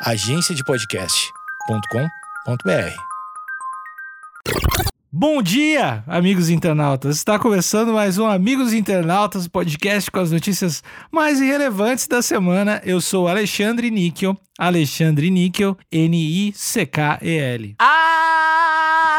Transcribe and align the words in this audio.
agenciadepodcast.com.br. 0.00 2.94
Bom 5.10 5.42
dia, 5.42 6.04
amigos 6.06 6.50
internautas. 6.50 7.16
Está 7.16 7.38
começando 7.38 7.92
mais 7.92 8.16
um 8.16 8.26
Amigos 8.26 8.72
Internautas, 8.72 9.48
podcast 9.48 10.10
com 10.10 10.20
as 10.20 10.30
notícias 10.30 10.84
mais 11.10 11.40
irrelevantes 11.40 12.06
da 12.06 12.22
semana. 12.22 12.80
Eu 12.84 13.00
sou 13.00 13.26
Alexandre 13.26 13.90
Níquel, 13.90 14.36
Alexandre 14.56 15.30
Níquel, 15.30 15.76
N-I-C-K-E-L. 15.90 17.74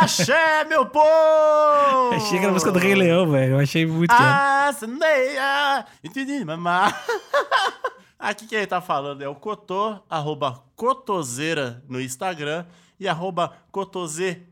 Axé, 0.02 0.64
meu 0.64 0.86
povo! 0.86 2.20
Chega 2.30 2.48
na 2.48 2.54
música 2.54 2.72
do 2.72 2.80
Rei 2.80 2.96
Leão, 2.96 3.30
velho. 3.30 3.56
Eu 3.56 3.60
achei 3.60 3.86
muito. 3.86 4.12
Ah, 4.12 4.74
Sandeia! 4.80 5.86
Aqui 8.20 8.46
quem 8.46 8.68
tá 8.68 8.82
falando 8.82 9.22
é 9.22 9.30
o 9.30 9.34
Cotô, 9.34 9.98
arroba 10.10 10.62
Cotoseira 10.76 11.82
no 11.88 12.02
Instagram 12.02 12.66
e 13.00 13.08
arroba 13.08 13.54
Cotozei 13.72 14.46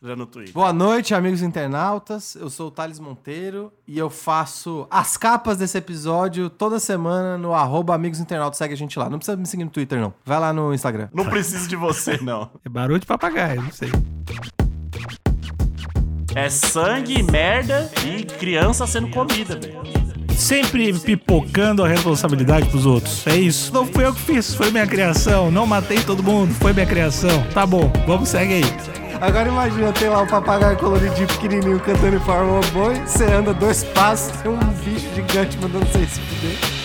no 0.00 0.24
Twitter. 0.24 0.54
Boa 0.54 0.72
noite, 0.72 1.14
amigos 1.14 1.42
internautas. 1.42 2.36
Eu 2.36 2.48
sou 2.48 2.68
o 2.68 2.70
Thales 2.70 2.98
Monteiro 2.98 3.70
e 3.86 3.98
eu 3.98 4.08
faço 4.08 4.86
as 4.90 5.14
capas 5.18 5.58
desse 5.58 5.76
episódio 5.76 6.48
toda 6.48 6.78
semana 6.78 7.36
no 7.36 7.52
arroba 7.52 7.94
Amigos 7.94 8.18
Internautas. 8.18 8.56
Segue 8.56 8.72
a 8.72 8.76
gente 8.78 8.98
lá. 8.98 9.10
Não 9.10 9.18
precisa 9.18 9.36
me 9.36 9.44
seguir 9.44 9.64
no 9.64 9.70
Twitter, 9.70 10.00
não. 10.00 10.14
Vai 10.24 10.40
lá 10.40 10.50
no 10.54 10.72
Instagram. 10.72 11.10
Não 11.12 11.26
preciso 11.26 11.68
de 11.68 11.76
você, 11.76 12.16
não. 12.22 12.50
É 12.64 12.68
barulho 12.68 12.98
de 12.98 13.06
papagaio, 13.06 13.60
não 13.60 13.72
sei. 13.72 13.90
É 16.34 16.48
sangue, 16.48 17.22
merda 17.22 17.90
e 18.06 18.24
criança 18.24 18.86
sendo 18.86 19.10
comida, 19.10 19.54
velho. 19.58 20.15
Sempre 20.36 20.92
pipocando 20.92 21.82
a 21.84 21.88
responsabilidade 21.88 22.68
pros 22.68 22.86
outros. 22.86 23.26
É 23.26 23.36
isso. 23.36 23.72
Não 23.72 23.86
fui 23.86 24.04
eu 24.04 24.12
que 24.12 24.20
fiz, 24.20 24.54
foi 24.54 24.70
minha 24.70 24.86
criação. 24.86 25.50
Não 25.50 25.66
matei 25.66 25.98
todo 26.00 26.22
mundo, 26.22 26.54
foi 26.54 26.72
minha 26.72 26.86
criação. 26.86 27.44
Tá 27.54 27.66
bom, 27.66 27.90
vamos, 28.06 28.28
segue 28.28 28.54
aí. 28.54 28.96
Agora 29.20 29.48
imagina, 29.48 29.92
tem 29.92 30.08
lá 30.08 30.22
o 30.22 30.26
papagaio 30.26 30.76
coloridinho 30.76 31.26
pequenininho 31.26 31.80
cantando 31.80 32.16
em 32.16 32.20
forma 32.20 32.60
boi, 32.72 32.94
você 33.06 33.24
anda 33.24 33.54
dois 33.54 33.82
passos, 33.82 34.30
tem 34.42 34.50
um 34.50 34.58
bicho 34.84 35.06
gigante 35.14 35.56
mandando 35.58 35.86
você 35.86 36.06
se 36.06 36.20
fuder. 36.20 36.75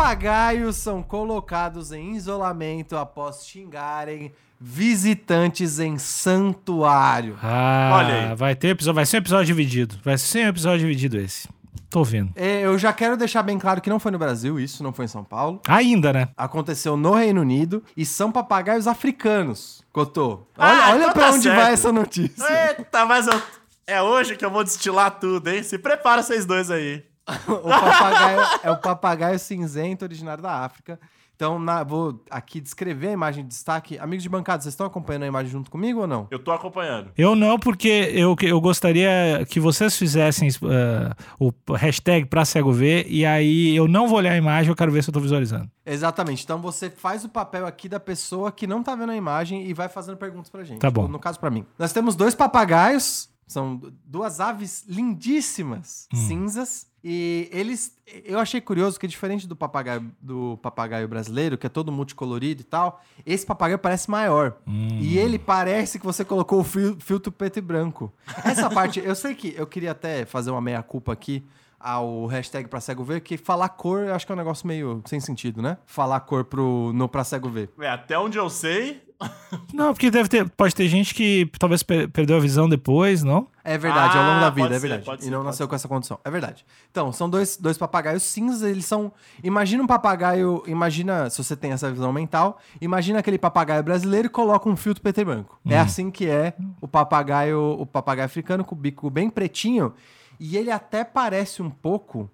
Papagaios 0.00 0.76
são 0.76 1.02
colocados 1.02 1.90
em 1.90 2.14
isolamento 2.16 2.98
após 2.98 3.46
xingarem 3.46 4.30
visitantes 4.60 5.78
em 5.78 5.96
santuário. 5.96 7.38
Ah, 7.42 7.92
Olha 7.94 8.28
aí. 8.30 8.34
vai 8.36 8.54
ter 8.54 8.68
episódio, 8.68 8.94
vai 8.94 9.06
ser 9.06 9.16
um 9.16 9.20
episódio 9.20 9.46
dividido. 9.46 9.98
Vai 10.04 10.18
ser 10.18 10.44
um 10.44 10.48
episódio 10.50 10.80
dividido 10.80 11.16
esse. 11.18 11.48
Tô 11.88 12.04
vendo. 12.04 12.30
É, 12.36 12.60
Eu 12.60 12.76
já 12.78 12.92
quero 12.92 13.16
deixar 13.16 13.42
bem 13.42 13.58
claro 13.58 13.80
que 13.80 13.88
não 13.88 13.98
foi 13.98 14.12
no 14.12 14.18
Brasil 14.18 14.60
isso, 14.60 14.82
não 14.82 14.92
foi 14.92 15.06
em 15.06 15.08
São 15.08 15.24
Paulo. 15.24 15.62
Ainda, 15.66 16.12
né? 16.12 16.28
Aconteceu 16.36 16.94
no 16.94 17.14
Reino 17.14 17.40
Unido 17.40 17.82
e 17.96 18.04
são 18.04 18.30
papagaios 18.30 18.86
africanos. 18.86 19.82
Cotô, 19.94 20.46
olha, 20.58 20.70
Ah, 20.84 20.90
olha 20.90 20.98
então 21.04 21.12
pra 21.14 21.22
tá 21.28 21.30
onde 21.32 21.42
certo. 21.44 21.56
vai 21.56 21.72
essa 21.72 21.90
notícia. 21.90 22.44
Eita, 22.78 23.06
mas 23.06 23.26
eu... 23.26 23.42
é 23.86 24.02
hoje 24.02 24.36
que 24.36 24.44
eu 24.44 24.50
vou 24.50 24.62
destilar 24.62 25.12
tudo, 25.18 25.48
hein? 25.48 25.62
Se 25.62 25.78
prepara 25.78 26.22
vocês 26.22 26.44
dois 26.44 26.70
aí. 26.70 27.02
O 27.48 27.68
papagaio 27.68 28.40
é 28.62 28.70
o 28.70 28.76
papagaio 28.78 29.38
cinzento 29.38 30.04
originário 30.04 30.42
da 30.42 30.64
África. 30.64 30.98
Então, 31.34 31.58
na- 31.58 31.82
vou 31.84 32.24
aqui 32.30 32.62
descrever 32.62 33.08
a 33.08 33.12
imagem 33.12 33.42
de 33.44 33.50
destaque. 33.50 33.98
Amigos 33.98 34.22
de 34.22 34.28
bancada, 34.30 34.62
vocês 34.62 34.72
estão 34.72 34.86
acompanhando 34.86 35.24
a 35.24 35.26
imagem 35.26 35.52
junto 35.52 35.70
comigo 35.70 36.00
ou 36.00 36.06
não? 36.06 36.26
Eu 36.30 36.38
tô 36.38 36.50
acompanhando. 36.50 37.10
Eu 37.14 37.36
não, 37.36 37.58
porque 37.58 37.88
eu, 38.14 38.34
eu 38.40 38.58
gostaria 38.58 39.44
que 39.46 39.60
vocês 39.60 39.98
fizessem 39.98 40.48
eh, 40.48 41.14
o 41.38 41.52
hashtag 41.74 42.24
pra 42.24 42.42
cego 42.46 42.72
ver, 42.72 43.06
e 43.06 43.26
aí 43.26 43.76
eu 43.76 43.86
não 43.86 44.08
vou 44.08 44.16
olhar 44.16 44.32
a 44.32 44.36
imagem, 44.38 44.70
eu 44.70 44.76
quero 44.76 44.90
ver 44.90 45.04
se 45.04 45.10
eu 45.10 45.12
tô 45.12 45.20
visualizando. 45.20 45.70
Exatamente. 45.84 46.42
Então 46.42 46.58
você 46.58 46.88
faz 46.88 47.22
o 47.22 47.28
papel 47.28 47.66
aqui 47.66 47.86
da 47.86 48.00
pessoa 48.00 48.50
que 48.50 48.66
não 48.66 48.82
tá 48.82 48.94
vendo 48.94 49.12
a 49.12 49.16
imagem 49.16 49.66
e 49.66 49.74
vai 49.74 49.90
fazendo 49.90 50.16
perguntas 50.16 50.48
pra 50.48 50.64
gente. 50.64 50.78
Tá 50.80 50.90
bom. 50.90 51.06
No 51.06 51.18
caso, 51.18 51.38
pra 51.38 51.50
mim. 51.50 51.66
Nós 51.78 51.92
temos 51.92 52.16
dois 52.16 52.34
papagaios. 52.34 53.28
São 53.46 53.80
duas 54.04 54.40
aves 54.40 54.84
lindíssimas, 54.88 56.08
Hum. 56.12 56.16
cinzas. 56.16 56.86
E 57.08 57.48
eles. 57.52 57.96
Eu 58.24 58.40
achei 58.40 58.60
curioso 58.60 58.98
que, 58.98 59.06
diferente 59.06 59.46
do 59.46 59.54
papagaio, 59.54 60.10
do 60.20 60.58
papagaio 60.60 61.06
brasileiro, 61.06 61.56
que 61.56 61.64
é 61.64 61.70
todo 61.70 61.92
multicolorido 61.92 62.62
e 62.62 62.64
tal, 62.64 63.00
esse 63.24 63.46
papagaio 63.46 63.78
parece 63.78 64.10
maior. 64.10 64.56
Hum. 64.66 64.98
E 65.00 65.16
ele 65.16 65.38
parece 65.38 66.00
que 66.00 66.04
você 66.04 66.24
colocou 66.24 66.58
o 66.58 66.64
fil- 66.64 66.96
filtro 66.98 67.30
preto 67.30 67.58
e 67.58 67.62
branco. 67.62 68.12
Essa 68.44 68.68
parte, 68.74 68.98
eu 68.98 69.14
sei 69.14 69.36
que 69.36 69.54
eu 69.56 69.68
queria 69.68 69.92
até 69.92 70.24
fazer 70.24 70.50
uma 70.50 70.60
meia-culpa 70.60 71.12
aqui 71.12 71.44
ao 71.86 72.26
hashtag 72.26 72.68
pra 72.68 72.80
cego 72.80 73.04
ver, 73.04 73.20
que 73.20 73.36
falar 73.36 73.68
cor 73.70 74.00
eu 74.04 74.14
acho 74.14 74.26
que 74.26 74.32
é 74.32 74.34
um 74.34 74.38
negócio 74.38 74.66
meio 74.66 75.02
sem 75.06 75.20
sentido, 75.20 75.62
né? 75.62 75.78
Falar 75.86 76.20
cor 76.20 76.44
pro, 76.44 76.92
no 76.94 77.08
pra 77.08 77.22
cego 77.24 77.48
ver. 77.48 77.70
É, 77.80 77.88
até 77.88 78.18
onde 78.18 78.38
eu 78.38 78.50
sei, 78.50 79.04
Não, 79.72 79.94
porque 79.94 80.10
deve 80.10 80.28
ter, 80.28 80.46
pode 80.50 80.74
ter 80.74 80.86
gente 80.88 81.14
que 81.14 81.50
talvez 81.58 81.82
per- 81.82 82.06
perdeu 82.10 82.36
a 82.36 82.40
visão 82.40 82.68
depois, 82.68 83.22
não? 83.22 83.48
É 83.64 83.78
verdade, 83.78 84.14
ao 84.16 84.22
longo 84.22 84.36
Ah, 84.36 84.40
da 84.40 84.50
vida, 84.50 84.66
pode 84.68 84.74
é 84.74 84.78
ser, 84.78 84.88
verdade. 84.88 85.04
pode 85.06 85.22
e 85.22 85.24
ser, 85.24 85.30
não 85.30 85.42
nasceu 85.42 85.64
ser. 85.64 85.68
com 85.70 85.74
essa 85.74 85.88
condição. 85.88 86.20
É 86.22 86.30
verdade. 86.30 86.66
Então, 86.90 87.10
são 87.12 87.28
dois, 87.30 87.56
dois 87.56 87.78
papagaios 87.78 88.22
cinzas, 88.24 88.62
eles 88.62 88.84
são. 88.84 89.10
Imagina 89.42 89.82
um 89.82 89.86
papagaio. 89.86 90.62
Imagina, 90.66 91.30
se 91.30 91.42
você 91.42 91.56
tem 91.56 91.72
essa 91.72 91.90
visão 91.90 92.12
mental, 92.12 92.58
imagina 92.78 93.20
aquele 93.20 93.38
papagaio 93.38 93.82
brasileiro 93.82 94.26
e 94.26 94.28
coloca 94.30 94.68
um 94.68 94.76
filtro 94.76 95.02
preto 95.02 95.22
e 95.22 95.24
branco. 95.24 95.58
É 95.66 95.78
assim 95.78 96.10
que 96.10 96.28
é 96.28 96.52
o 96.82 96.86
papagaio, 96.86 97.58
o 97.80 97.86
papagaio 97.86 98.26
africano, 98.26 98.64
com 98.64 98.74
o 98.74 98.78
bico 98.78 99.08
bem 99.08 99.30
pretinho. 99.30 99.94
E 100.38 100.56
ele 100.56 100.70
até 100.70 101.04
parece 101.04 101.62
um 101.62 101.70
pouco. 101.70 102.30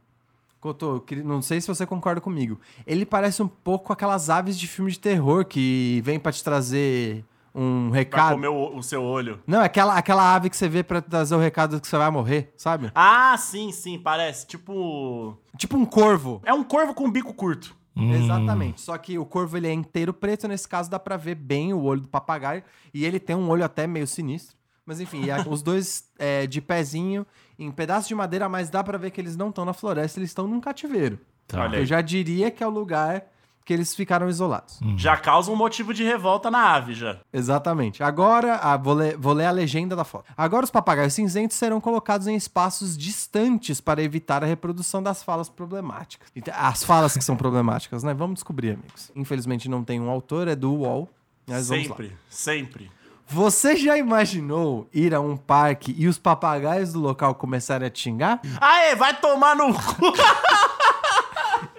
Não 1.24 1.42
sei 1.42 1.60
se 1.60 1.66
você 1.66 1.84
concorda 1.84 2.20
comigo. 2.20 2.60
Ele 2.86 3.04
parece 3.04 3.42
um 3.42 3.48
pouco 3.48 3.92
aquelas 3.92 4.30
aves 4.30 4.58
de 4.58 4.68
filme 4.68 4.90
de 4.92 4.98
terror 5.00 5.44
que 5.44 6.00
vem 6.04 6.20
pra 6.20 6.30
te 6.30 6.42
trazer 6.44 7.24
um 7.54 7.88
pra 7.91 7.98
recado. 7.98 8.32
comer 8.34 8.48
o, 8.48 8.76
o 8.76 8.82
seu 8.82 9.02
olho. 9.02 9.41
Não, 9.46 9.60
é 9.60 9.64
aquela, 9.64 9.96
aquela 9.98 10.34
ave 10.34 10.48
que 10.48 10.56
você 10.56 10.68
vê 10.68 10.82
pra 10.84 11.02
trazer 11.02 11.34
o 11.34 11.38
recado 11.38 11.80
que 11.80 11.86
você 11.88 11.96
vai 11.98 12.10
morrer, 12.10 12.52
sabe? 12.56 12.92
Ah, 12.94 13.36
sim, 13.36 13.72
sim, 13.72 13.98
parece. 13.98 14.46
Tipo. 14.46 15.36
Tipo 15.56 15.76
um 15.76 15.84
corvo. 15.84 16.41
É 16.44 16.54
um 16.54 16.62
corvo 16.62 16.94
com 16.94 17.10
bico 17.10 17.34
curto. 17.34 17.74
Exatamente. 17.94 18.80
Só 18.80 18.96
que 18.96 19.18
o 19.18 19.26
corvo 19.26 19.56
ele 19.56 19.66
é 19.68 19.72
inteiro 19.72 20.14
preto, 20.14 20.48
nesse 20.48 20.66
caso 20.66 20.88
dá 20.88 20.98
pra 20.98 21.16
ver 21.16 21.34
bem 21.34 21.74
o 21.74 21.82
olho 21.82 22.00
do 22.02 22.08
papagaio. 22.08 22.62
E 22.94 23.04
ele 23.04 23.18
tem 23.20 23.36
um 23.36 23.48
olho 23.50 23.64
até 23.64 23.86
meio 23.86 24.06
sinistro. 24.06 24.56
Mas 24.86 24.98
enfim, 25.00 25.24
e 25.24 25.30
a- 25.30 25.44
os 25.48 25.60
dois 25.62 26.04
é, 26.18 26.46
de 26.46 26.60
pezinho, 26.60 27.26
em 27.62 27.70
pedaços 27.70 28.08
de 28.08 28.14
madeira, 28.14 28.48
mas 28.48 28.70
dá 28.70 28.82
pra 28.82 28.98
ver 28.98 29.10
que 29.10 29.20
eles 29.20 29.36
não 29.36 29.48
estão 29.48 29.64
na 29.64 29.72
floresta, 29.72 30.18
eles 30.18 30.30
estão 30.30 30.46
num 30.46 30.60
cativeiro. 30.60 31.18
Tá. 31.46 31.66
Eu 31.68 31.84
já 31.84 32.00
diria 32.00 32.50
que 32.50 32.62
é 32.62 32.66
o 32.66 32.70
lugar 32.70 33.26
que 33.64 33.72
eles 33.72 33.94
ficaram 33.94 34.28
isolados. 34.28 34.80
Já 34.96 35.16
causa 35.16 35.50
um 35.50 35.56
motivo 35.56 35.94
de 35.94 36.02
revolta 36.02 36.50
na 36.50 36.74
ave, 36.74 36.94
já. 36.94 37.18
Exatamente. 37.32 38.02
Agora, 38.02 38.56
ah, 38.56 38.76
vou, 38.76 38.94
ler, 38.94 39.16
vou 39.16 39.32
ler 39.32 39.46
a 39.46 39.50
legenda 39.50 39.94
da 39.94 40.04
foto. 40.04 40.32
Agora, 40.36 40.64
os 40.64 40.70
papagaios 40.70 41.12
cinzentos 41.14 41.56
serão 41.56 41.80
colocados 41.80 42.26
em 42.26 42.34
espaços 42.34 42.96
distantes 42.96 43.80
para 43.80 44.02
evitar 44.02 44.42
a 44.42 44.46
reprodução 44.46 45.02
das 45.02 45.22
falas 45.22 45.48
problemáticas. 45.48 46.28
As 46.52 46.82
falas 46.82 47.16
que 47.16 47.22
são 47.22 47.36
problemáticas, 47.36 48.02
né? 48.02 48.12
Vamos 48.12 48.34
descobrir, 48.34 48.70
amigos. 48.70 49.12
Infelizmente 49.14 49.68
não 49.68 49.84
tem 49.84 50.00
um 50.00 50.10
autor, 50.10 50.48
é 50.48 50.56
do 50.56 50.72
UOL. 50.72 51.08
Mas 51.46 51.66
sempre, 51.66 52.12
sempre. 52.28 52.90
Você 53.32 53.76
já 53.76 53.97
imaginou 53.97 54.87
ir 54.93 55.15
a 55.15 55.20
um 55.20 55.38
parque 55.38 55.94
e 55.97 56.06
os 56.06 56.19
papagaios 56.19 56.93
do 56.93 57.00
local 57.00 57.34
começarem 57.34 57.88
a 57.88 57.91
te 57.91 58.00
xingar? 58.00 58.43
Aê, 58.60 58.94
vai 58.94 59.19
tomar 59.19 59.56
no 59.56 59.72
cu! 59.72 60.12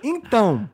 Então, 0.01 0.67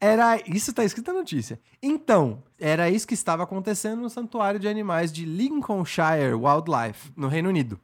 era 0.00 0.40
isso 0.48 0.72
tá 0.72 0.84
escrito 0.84 1.12
na 1.12 1.18
notícia. 1.18 1.60
Então, 1.82 2.42
era 2.58 2.88
isso 2.88 3.06
que 3.06 3.12
estava 3.12 3.42
acontecendo 3.42 4.00
no 4.00 4.08
santuário 4.08 4.58
de 4.58 4.66
animais 4.66 5.12
de 5.12 5.26
Lincolnshire 5.26 6.32
Wildlife, 6.34 7.12
no 7.14 7.28
Reino 7.28 7.50
Unido. 7.50 7.78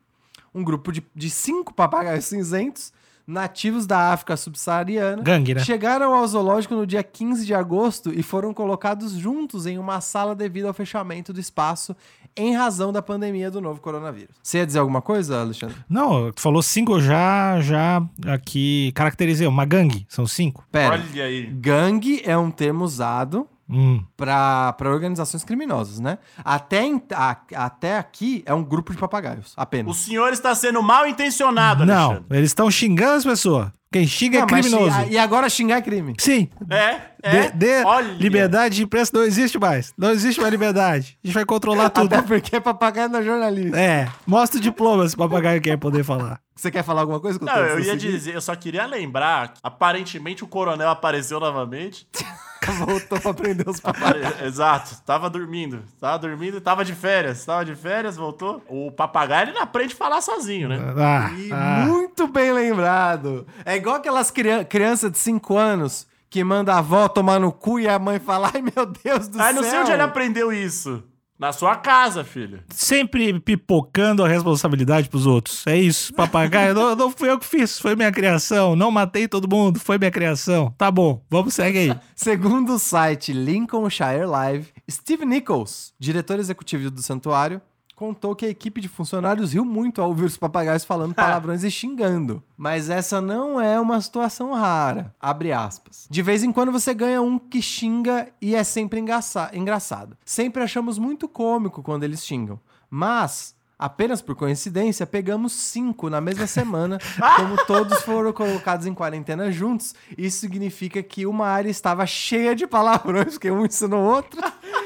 Um 0.54 0.64
grupo 0.64 0.90
de, 0.90 1.06
de 1.14 1.28
cinco 1.28 1.74
papagaios 1.74 2.24
cinzentos, 2.24 2.94
nativos 3.28 3.86
da 3.86 4.10
África 4.10 4.38
subsaariana, 4.38 5.22
Gangue, 5.22 5.54
né? 5.54 5.60
chegaram 5.62 6.14
ao 6.14 6.26
zoológico 6.26 6.74
no 6.74 6.86
dia 6.86 7.02
15 7.02 7.44
de 7.44 7.52
agosto 7.52 8.10
e 8.10 8.22
foram 8.22 8.54
colocados 8.54 9.12
juntos 9.12 9.66
em 9.66 9.78
uma 9.78 10.00
sala 10.00 10.34
devido 10.34 10.64
ao 10.64 10.72
fechamento 10.72 11.30
do 11.30 11.38
espaço 11.38 11.94
em 12.34 12.54
razão 12.54 12.90
da 12.90 13.02
pandemia 13.02 13.50
do 13.50 13.60
novo 13.60 13.82
coronavírus. 13.82 14.34
Você 14.42 14.58
ia 14.58 14.66
dizer 14.66 14.78
alguma 14.78 15.02
coisa, 15.02 15.42
Alexandre? 15.42 15.76
Não, 15.90 16.32
tu 16.32 16.40
falou 16.40 16.62
cinco, 16.62 16.98
já, 17.00 17.60
já 17.60 18.02
aqui 18.26 18.92
caracterizei. 18.94 19.46
Uma 19.46 19.66
gangue, 19.66 20.06
são 20.08 20.26
cinco. 20.26 20.64
Pera. 20.72 20.94
Olha 20.94 21.24
aí. 21.24 21.46
Gangue 21.46 22.22
é 22.24 22.38
um 22.38 22.50
termo 22.50 22.84
usado 22.84 23.46
Hum. 23.70 24.02
para 24.16 24.74
organizações 24.86 25.44
criminosas, 25.44 26.00
né? 26.00 26.18
Até, 26.44 26.84
em- 26.84 27.02
a- 27.14 27.36
até 27.54 27.98
aqui 27.98 28.42
é 28.46 28.54
um 28.54 28.64
grupo 28.64 28.92
de 28.92 28.98
papagaios, 28.98 29.52
O 29.52 29.60
apenas. 29.60 29.96
senhor 29.98 30.32
está 30.32 30.54
sendo 30.54 30.82
mal 30.82 31.06
intencionado, 31.06 31.84
Não, 31.84 32.10
Alexandre. 32.12 32.38
eles 32.38 32.50
estão 32.50 32.70
xingando 32.70 33.12
as 33.18 33.24
pessoas. 33.24 33.68
Quem 33.90 34.06
xinga 34.06 34.38
é 34.38 34.40
Não, 34.40 34.46
mas 34.50 34.66
criminoso. 34.66 34.90
xingar- 34.94 35.12
e 35.12 35.18
agora 35.18 35.48
xingar 35.48 35.76
é 35.78 35.80
crime. 35.82 36.14
Sim. 36.18 36.48
É, 36.68 37.00
é. 37.22 37.30
Dê, 37.30 37.50
dê 37.52 37.84
Olha. 37.84 38.12
liberdade 38.14 38.76
de 38.76 38.82
imprensa 38.82 39.10
não 39.14 39.22
existe 39.22 39.58
mais. 39.58 39.94
Não 39.96 40.10
existe 40.10 40.38
mais 40.40 40.50
liberdade. 40.50 41.18
A 41.24 41.26
gente 41.26 41.34
vai 41.34 41.44
controlar 41.46 41.88
tudo. 41.90 42.12
Até 42.14 42.20
porque 42.20 42.60
papagaio 42.60 43.08
não 43.08 43.20
é 43.20 43.22
jornalista. 43.22 43.78
É, 43.80 44.08
mostra 44.26 44.58
o 44.58 44.62
diploma 44.62 45.08
se 45.08 45.14
o 45.14 45.18
papagaio 45.18 45.60
quer 45.62 45.78
poder 45.78 46.04
falar. 46.04 46.38
Você 46.58 46.72
quer 46.72 46.82
falar 46.82 47.02
alguma 47.02 47.20
coisa? 47.20 47.38
Não, 47.40 47.56
eu 47.56 47.78
ia 47.78 47.96
dizer, 47.96 48.34
eu 48.34 48.40
só 48.40 48.56
queria 48.56 48.84
lembrar, 48.84 49.52
que, 49.54 49.60
aparentemente 49.62 50.42
o 50.42 50.48
coronel 50.48 50.90
apareceu 50.90 51.38
novamente. 51.38 52.08
voltou 52.84 53.20
pra 53.20 53.32
prender 53.32 53.68
os 53.68 53.78
papagaios. 53.78 54.38
Exato, 54.42 55.00
tava 55.06 55.30
dormindo. 55.30 55.84
Tava 56.00 56.18
dormindo 56.18 56.56
e 56.56 56.60
tava 56.60 56.84
de 56.84 56.96
férias. 56.96 57.44
Tava 57.44 57.64
de 57.64 57.76
férias, 57.76 58.16
voltou. 58.16 58.60
O 58.68 58.90
papagaio 58.90 59.44
ele 59.44 59.52
não 59.52 59.62
aprende 59.62 59.94
a 59.94 59.96
falar 59.96 60.20
sozinho, 60.20 60.68
né? 60.68 60.78
Ah, 60.98 61.30
E 61.32 61.52
ah. 61.52 61.84
muito 61.86 62.26
bem 62.26 62.52
lembrado. 62.52 63.46
É 63.64 63.76
igual 63.76 63.94
aquelas 63.94 64.32
crian 64.32 64.64
crianças 64.64 65.12
de 65.12 65.18
5 65.18 65.56
anos 65.56 66.08
que 66.28 66.42
manda 66.42 66.74
a 66.74 66.78
avó 66.78 67.06
tomar 67.08 67.38
no 67.38 67.52
cu 67.52 67.78
e 67.78 67.88
a 67.88 68.00
mãe 68.00 68.18
fala: 68.18 68.50
Ai 68.52 68.60
meu 68.62 68.84
Deus 68.84 69.28
do 69.28 69.40
Aí 69.40 69.54
céu. 69.54 69.62
não 69.62 69.70
sei 69.70 69.78
onde 69.78 69.92
ele 69.92 70.02
aprendeu 70.02 70.52
isso. 70.52 71.04
Na 71.38 71.52
sua 71.52 71.76
casa, 71.76 72.24
filho. 72.24 72.64
Sempre 72.68 73.38
pipocando 73.38 74.24
a 74.24 74.28
responsabilidade 74.28 75.08
pros 75.08 75.24
outros. 75.24 75.64
É 75.68 75.76
isso, 75.76 76.12
papagaio. 76.12 76.74
não, 76.74 76.96
não 76.96 77.10
fui 77.12 77.30
eu 77.30 77.38
que 77.38 77.46
fiz, 77.46 77.78
foi 77.78 77.94
minha 77.94 78.10
criação. 78.10 78.74
Não 78.74 78.90
matei 78.90 79.28
todo 79.28 79.48
mundo, 79.48 79.78
foi 79.78 79.98
minha 79.98 80.10
criação. 80.10 80.74
Tá 80.76 80.90
bom, 80.90 81.22
vamos, 81.30 81.54
segue 81.54 81.78
aí. 81.78 81.96
Segundo 82.16 82.74
o 82.74 82.78
site 82.78 83.32
Lincolnshire 83.32 84.26
Live, 84.26 84.68
Steve 84.90 85.24
Nichols, 85.24 85.94
diretor 85.96 86.40
executivo 86.40 86.90
do 86.90 87.02
santuário, 87.02 87.62
contou 87.98 88.36
que 88.36 88.46
a 88.46 88.48
equipe 88.48 88.80
de 88.80 88.88
funcionários 88.88 89.52
riu 89.52 89.64
muito 89.64 90.00
ao 90.00 90.08
ouvir 90.08 90.24
os 90.24 90.36
papagaios 90.36 90.84
falando 90.84 91.12
palavrões 91.16 91.64
e 91.64 91.70
xingando. 91.70 92.40
Mas 92.56 92.88
essa 92.88 93.20
não 93.20 93.60
é 93.60 93.78
uma 93.80 94.00
situação 94.00 94.52
rara. 94.54 95.12
Abre 95.20 95.52
aspas. 95.52 96.06
De 96.08 96.22
vez 96.22 96.44
em 96.44 96.52
quando 96.52 96.70
você 96.70 96.94
ganha 96.94 97.20
um 97.20 97.38
que 97.38 97.60
xinga 97.60 98.28
e 98.40 98.54
é 98.54 98.62
sempre 98.62 99.00
engraça- 99.00 99.50
engraçado. 99.52 100.16
Sempre 100.24 100.62
achamos 100.62 100.96
muito 100.96 101.28
cômico 101.28 101.82
quando 101.82 102.04
eles 102.04 102.24
xingam. 102.24 102.60
Mas 102.88 103.56
Apenas 103.80 104.20
por 104.20 104.34
coincidência, 104.34 105.06
pegamos 105.06 105.52
cinco 105.52 106.10
na 106.10 106.20
mesma 106.20 106.48
semana, 106.48 106.98
como 107.36 107.64
todos 107.64 108.00
foram 108.02 108.32
colocados 108.32 108.86
em 108.86 108.92
quarentena 108.92 109.52
juntos. 109.52 109.94
Isso 110.18 110.40
significa 110.40 111.00
que 111.00 111.24
uma 111.26 111.46
área 111.46 111.70
estava 111.70 112.04
cheia 112.04 112.56
de 112.56 112.66
palavrões, 112.66 113.34
porque 113.34 113.48
um 113.52 113.64
ensinou 113.64 114.00
o 114.02 114.08
outro. 114.16 114.40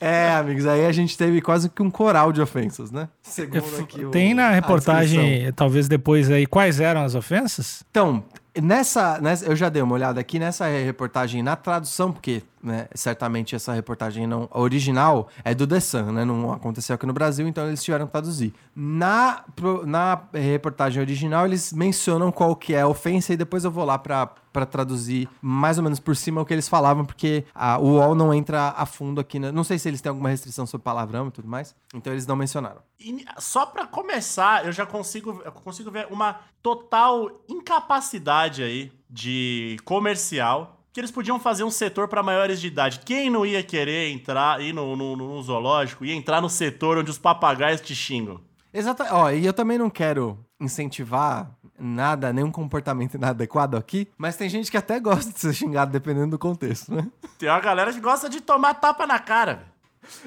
É, 0.00 0.30
amigos, 0.30 0.66
aí 0.66 0.84
a 0.86 0.92
gente 0.92 1.16
teve 1.16 1.40
quase 1.40 1.68
que 1.68 1.82
um 1.82 1.90
coral 1.90 2.32
de 2.32 2.40
ofensas, 2.40 2.90
né? 2.90 3.08
Segundo 3.22 3.64
aqui 3.80 4.04
o- 4.04 4.10
Tem 4.10 4.34
na 4.34 4.50
reportagem, 4.50 5.52
talvez 5.54 5.88
depois 5.88 6.30
aí, 6.30 6.46
quais 6.46 6.80
eram 6.80 7.02
as 7.02 7.14
ofensas? 7.14 7.82
Então, 7.90 8.22
nessa, 8.60 9.20
nessa- 9.20 9.46
Eu 9.46 9.56
já 9.56 9.68
dei 9.68 9.82
uma 9.82 9.94
olhada 9.94 10.20
aqui 10.20 10.38
nessa 10.38 10.66
reportagem 10.66 11.42
na 11.42 11.56
tradução, 11.56 12.12
porque 12.12 12.42
né, 12.66 12.88
certamente 12.94 13.54
essa 13.54 13.72
reportagem 13.72 14.26
não 14.26 14.48
a 14.50 14.60
original 14.60 15.28
é 15.44 15.54
do 15.54 15.66
The 15.66 15.78
Sun, 15.78 16.12
né? 16.12 16.24
Não 16.24 16.52
aconteceu 16.52 16.94
aqui 16.94 17.06
no 17.06 17.12
Brasil, 17.12 17.46
então 17.46 17.66
eles 17.66 17.82
tiveram 17.82 18.06
que 18.06 18.12
traduzir. 18.12 18.52
Na, 18.74 19.44
na 19.86 20.20
reportagem 20.34 21.00
original, 21.00 21.46
eles 21.46 21.72
mencionam 21.72 22.32
qual 22.32 22.56
que 22.56 22.74
é 22.74 22.80
a 22.80 22.88
ofensa 22.88 23.32
e 23.32 23.36
depois 23.36 23.64
eu 23.64 23.70
vou 23.70 23.84
lá 23.84 23.96
pra, 23.98 24.26
pra 24.26 24.66
traduzir 24.66 25.28
mais 25.40 25.78
ou 25.78 25.84
menos 25.84 26.00
por 26.00 26.16
cima 26.16 26.40
o 26.40 26.44
que 26.44 26.52
eles 26.52 26.68
falavam, 26.68 27.04
porque 27.04 27.44
a, 27.54 27.78
o 27.78 27.94
UOL 27.94 28.14
não 28.14 28.34
entra 28.34 28.74
a 28.76 28.84
fundo 28.84 29.20
aqui. 29.20 29.38
Né? 29.38 29.52
Não 29.52 29.62
sei 29.62 29.78
se 29.78 29.88
eles 29.88 30.00
têm 30.00 30.10
alguma 30.10 30.28
restrição 30.28 30.66
sobre 30.66 30.84
palavrão 30.84 31.28
e 31.28 31.30
tudo 31.30 31.46
mais, 31.46 31.74
então 31.94 32.12
eles 32.12 32.26
não 32.26 32.34
mencionaram. 32.34 32.80
E 32.98 33.24
só 33.38 33.64
pra 33.64 33.86
começar, 33.86 34.66
eu 34.66 34.72
já 34.72 34.84
consigo, 34.84 35.40
eu 35.44 35.52
consigo 35.52 35.90
ver 35.90 36.08
uma 36.10 36.40
total 36.62 37.30
incapacidade 37.48 38.62
aí 38.62 38.92
de 39.08 39.76
comercial. 39.84 40.75
Que 40.96 41.00
eles 41.00 41.10
podiam 41.10 41.38
fazer 41.38 41.62
um 41.62 41.70
setor 41.70 42.08
pra 42.08 42.22
maiores 42.22 42.58
de 42.58 42.68
idade. 42.68 43.00
Quem 43.04 43.28
não 43.28 43.44
ia 43.44 43.62
querer 43.62 44.10
entrar, 44.10 44.62
ir 44.62 44.72
no, 44.72 44.96
no, 44.96 45.14
no 45.14 45.42
zoológico, 45.42 46.06
ia 46.06 46.14
entrar 46.14 46.40
no 46.40 46.48
setor 46.48 46.96
onde 46.96 47.10
os 47.10 47.18
papagaios 47.18 47.82
te 47.82 47.94
xingam? 47.94 48.40
Exato. 48.72 49.02
Ó, 49.10 49.30
e 49.30 49.44
eu 49.44 49.52
também 49.52 49.76
não 49.76 49.90
quero 49.90 50.38
incentivar 50.58 51.50
nada, 51.78 52.32
nenhum 52.32 52.50
comportamento 52.50 53.12
inadequado 53.12 53.76
aqui, 53.76 54.08
mas 54.16 54.38
tem 54.38 54.48
gente 54.48 54.70
que 54.70 54.76
até 54.78 54.98
gosta 54.98 55.30
de 55.30 55.38
ser 55.38 55.52
xingado 55.52 55.92
dependendo 55.92 56.30
do 56.30 56.38
contexto, 56.38 56.94
né? 56.94 57.06
Tem 57.38 57.50
uma 57.50 57.60
galera 57.60 57.92
que 57.92 58.00
gosta 58.00 58.30
de 58.30 58.40
tomar 58.40 58.72
tapa 58.72 59.06
na 59.06 59.18
cara, 59.18 59.52
velho. 59.52 59.75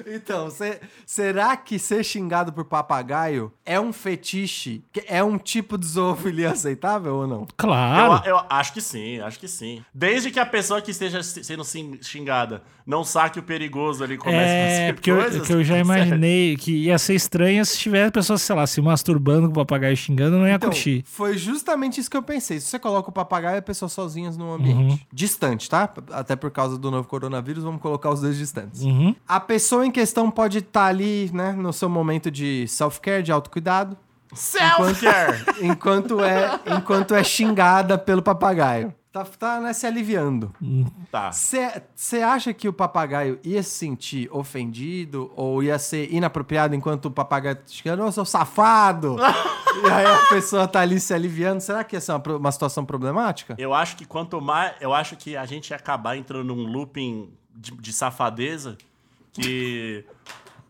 Então, 0.06 0.50
cê- 0.50 0.80
será 1.06 1.56
que 1.56 1.78
ser 1.78 2.04
xingado 2.04 2.52
por 2.52 2.64
papagaio 2.64 3.52
é 3.64 3.78
um 3.80 3.92
fetiche? 3.92 4.82
Que 4.92 5.04
É 5.06 5.22
um 5.22 5.38
tipo 5.38 5.76
de 5.78 5.86
zoofilia 5.86 6.50
aceitável 6.52 7.14
ou 7.16 7.26
não? 7.26 7.46
Claro. 7.56 8.22
Eu, 8.26 8.36
eu 8.36 8.42
acho 8.48 8.72
que 8.72 8.80
sim, 8.80 9.18
acho 9.20 9.38
que 9.38 9.48
sim. 9.48 9.84
Desde 9.94 10.30
que 10.30 10.38
a 10.40 10.46
pessoa 10.46 10.80
que 10.80 10.90
esteja 10.90 11.22
se- 11.22 11.42
sendo 11.44 11.64
xingada 12.02 12.62
não 12.86 13.04
saque 13.04 13.38
o 13.38 13.42
perigoso 13.42 14.02
ali 14.02 14.14
e 14.14 14.18
comece 14.18 14.38
a 14.38 14.42
É, 14.48 14.80
fazer 14.80 14.94
porque 14.94 15.10
eu, 15.10 15.16
coisas. 15.16 15.46
que 15.46 15.52
eu 15.52 15.62
já 15.62 15.74
certo. 15.84 15.84
imaginei 15.86 16.56
que 16.56 16.72
ia 16.86 16.98
ser 16.98 17.14
estranho 17.14 17.64
se 17.64 17.78
tivesse 17.78 18.10
pessoas, 18.10 18.42
sei 18.42 18.56
lá, 18.56 18.66
se 18.66 18.80
masturbando 18.80 19.46
com 19.46 19.52
o 19.52 19.54
papagaio 19.54 19.96
xingando, 19.96 20.38
não 20.38 20.46
ia 20.48 20.54
Então, 20.54 20.70
curtir. 20.70 21.04
foi 21.06 21.36
justamente 21.38 22.00
isso 22.00 22.10
que 22.10 22.16
eu 22.16 22.22
pensei. 22.22 22.58
Se 22.58 22.66
você 22.66 22.78
coloca 22.78 23.08
o 23.10 23.12
papagaio 23.12 23.56
e 23.56 23.58
a 23.58 23.62
pessoa 23.62 23.88
sozinhas 23.88 24.36
num 24.36 24.52
ambiente 24.52 25.06
distante, 25.12 25.68
tá? 25.70 25.92
Até 26.10 26.34
por 26.34 26.50
causa 26.50 26.76
do 26.76 26.90
novo 26.90 27.06
coronavírus, 27.06 27.62
vamos 27.62 27.80
colocar 27.80 28.10
os 28.10 28.20
dois 28.20 28.36
distantes. 28.36 28.80
Uhum. 28.82 29.14
A 29.28 29.38
pessoa 29.38 29.69
em 29.84 29.90
questão 29.90 30.30
pode 30.30 30.58
estar 30.58 30.86
ali, 30.86 31.30
né, 31.32 31.52
no 31.52 31.72
seu 31.72 31.88
momento 31.88 32.30
de 32.30 32.66
self-care, 32.66 33.22
de 33.22 33.30
autocuidado, 33.30 33.96
Self-care! 34.34 35.44
enquanto 35.60 36.20
é, 36.20 36.60
enquanto 36.76 37.14
é 37.14 37.22
xingada 37.22 37.98
pelo 37.98 38.22
papagaio. 38.22 38.94
Tá, 39.12 39.24
tá 39.24 39.60
né, 39.60 39.72
se 39.72 39.86
aliviando. 39.88 40.54
tá. 41.10 41.32
Você 41.32 42.22
acha 42.22 42.54
que 42.54 42.68
o 42.68 42.72
papagaio 42.72 43.40
ia 43.42 43.60
se 43.60 43.70
sentir 43.70 44.28
ofendido 44.30 45.32
ou 45.34 45.64
ia 45.64 45.80
ser 45.80 46.12
inapropriado 46.12 46.76
enquanto 46.76 47.06
o 47.06 47.10
papagaio 47.10 47.56
tá 47.56 47.62
xingando, 47.66 48.04
ô, 48.04 48.12
seu 48.12 48.24
safado? 48.24 49.16
e 49.82 49.90
aí 49.90 50.06
a 50.06 50.26
pessoa 50.28 50.68
tá 50.68 50.80
ali 50.80 51.00
se 51.00 51.12
aliviando. 51.12 51.60
Será 51.60 51.82
que 51.82 51.96
ia 51.96 52.00
ser 52.00 52.12
uma, 52.12 52.36
uma 52.36 52.52
situação 52.52 52.84
problemática? 52.84 53.56
Eu 53.58 53.74
acho 53.74 53.96
que 53.96 54.04
quanto 54.04 54.40
mais. 54.40 54.74
Eu 54.80 54.94
acho 54.94 55.16
que 55.16 55.36
a 55.36 55.44
gente 55.44 55.70
ia 55.70 55.76
acabar 55.76 56.16
entrando 56.16 56.54
num 56.54 56.70
looping 56.70 57.32
de, 57.52 57.72
de 57.72 57.92
safadeza 57.92 58.78
que. 59.32 60.04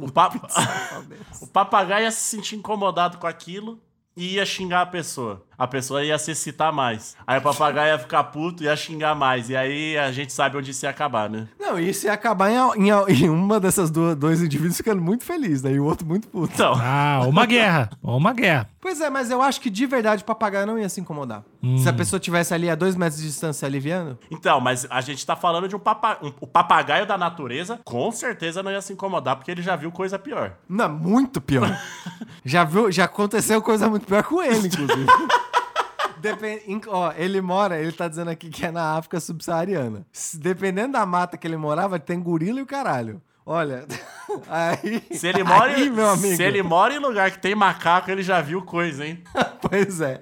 O, 0.03 0.11
pa- 0.11 0.31
o 1.43 1.47
papagaio 1.47 2.05
ia 2.05 2.11
se 2.11 2.23
sentir 2.23 2.57
incomodado 2.57 3.19
com 3.19 3.27
aquilo 3.27 3.79
e 4.17 4.35
ia 4.35 4.45
xingar 4.47 4.83
a 4.83 4.87
pessoa. 4.87 5.43
A 5.57 5.67
pessoa 5.67 6.03
ia 6.03 6.19
se 6.19 6.31
excitar 6.31 6.73
mais. 6.73 7.15
Aí 7.27 7.39
o 7.39 7.43
papagaio 7.43 7.93
ia 7.93 7.99
ficar 7.99 8.25
puto 8.25 8.63
e 8.63 8.67
ia 8.67 8.75
xingar 8.75 9.15
mais. 9.15 9.51
E 9.51 9.57
aí 9.57 9.97
a 9.99 10.11
gente 10.11 10.33
sabe 10.33 10.57
onde 10.57 10.71
isso 10.71 10.87
ia 10.87 10.91
acabar, 10.91 11.29
né? 11.29 11.49
Não, 11.59 11.79
isso 11.79 12.07
ia 12.07 12.15
acabar 12.15 12.51
em, 12.51 12.57
em- 12.89 12.91
em 13.25 13.29
uma 13.29 13.61
dessas 13.61 13.91
duas, 13.91 14.17
dois 14.17 14.43
indivíduos 14.43 14.79
ficando 14.79 15.03
muito 15.03 15.23
feliz, 15.23 15.63
né? 15.63 15.73
E 15.73 15.79
o 15.79 15.85
outro 15.85 16.07
muito 16.07 16.29
puto. 16.29 16.53
Então. 16.55 16.73
Ah, 16.81 17.21
uma 17.27 17.45
guerra. 17.45 17.91
Uma 18.03 18.33
guerra. 18.33 18.71
Pois 18.81 19.03
é, 19.03 19.11
mas 19.11 19.31
eu 19.31 19.43
acho 19.43 19.61
que 19.61 19.69
de 19.69 19.85
verdade 19.85 20.23
o 20.23 20.27
papagaio 20.27 20.67
não 20.67 20.79
ia 20.79 20.89
se 20.89 20.99
incomodar. 21.03 21.43
Se 21.83 21.87
a 21.87 21.93
pessoa 21.93 22.19
tivesse 22.19 22.55
ali 22.55 22.71
a 22.71 22.75
dois 22.75 22.97
metros 22.97 23.21
de 23.21 23.27
distância 23.27 23.61
se 23.61 23.67
aliviando, 23.67 24.19
Então, 24.31 24.59
mas 24.63 24.87
a 24.89 25.03
gente 25.03 25.25
tá 25.27 25.37
falando 25.37 25.69
de 25.69 25.77
um, 25.77 25.79
papa... 25.79 26.17
um- 26.23 26.33
o 26.41 26.47
papagaio 26.47 27.07
da 27.07 27.19
natureza, 27.19 27.79
com 27.85 28.11
certeza 28.11 28.63
não 28.63 28.71
ia 28.71 28.81
se 28.81 28.95
incomodar, 28.95 29.37
porque 29.37 29.51
ele 29.51 29.61
já 29.61 29.77
viu 29.77 29.93
coisa 29.93 30.19
pior. 30.19 30.55
Não, 30.67 30.89
muito 30.89 31.39
pior. 31.39 31.69
já 32.45 32.65
viu, 32.65 32.91
já 32.91 33.05
aconteceu 33.05 33.61
coisa 33.63 33.89
muito 33.89 34.07
pior 34.07 34.23
com 34.23 34.43
ele, 34.43 34.69
inclusive. 34.69 35.07
Ó, 36.89 37.13
ele 37.17 37.41
mora, 37.41 37.79
ele 37.81 37.93
tá 37.93 38.07
dizendo 38.07 38.31
aqui 38.31 38.51
que 38.51 38.67
é 38.67 38.71
na 38.71 38.97
África 38.97 39.19
subsaariana. 39.21 40.05
Dependendo 40.35 40.93
da 40.93 41.07
mata 41.07 41.37
que 41.39 41.47
ele 41.47 41.57
morava, 41.57 41.99
tem 41.99 42.21
gorila 42.21 42.59
e 42.61 42.63
o 42.63 42.67
caralho. 42.67 43.23
Olha, 43.47 43.87
aí. 44.49 45.03
Se 45.13 45.27
ele 45.27 45.43
mora, 45.43 45.73
aí, 45.73 45.87
em- 45.87 45.91
meu 45.91 46.09
amigo. 46.11 46.37
se 46.37 46.43
ele 46.43 46.63
mora 46.63 46.95
em 46.95 46.99
lugar 46.99 47.31
que 47.31 47.39
tem 47.39 47.55
macaco, 47.55 48.11
ele 48.11 48.23
já 48.23 48.41
viu 48.41 48.63
coisa, 48.63 49.07
hein? 49.07 49.23
Pois 49.63 50.01
é. 50.01 50.21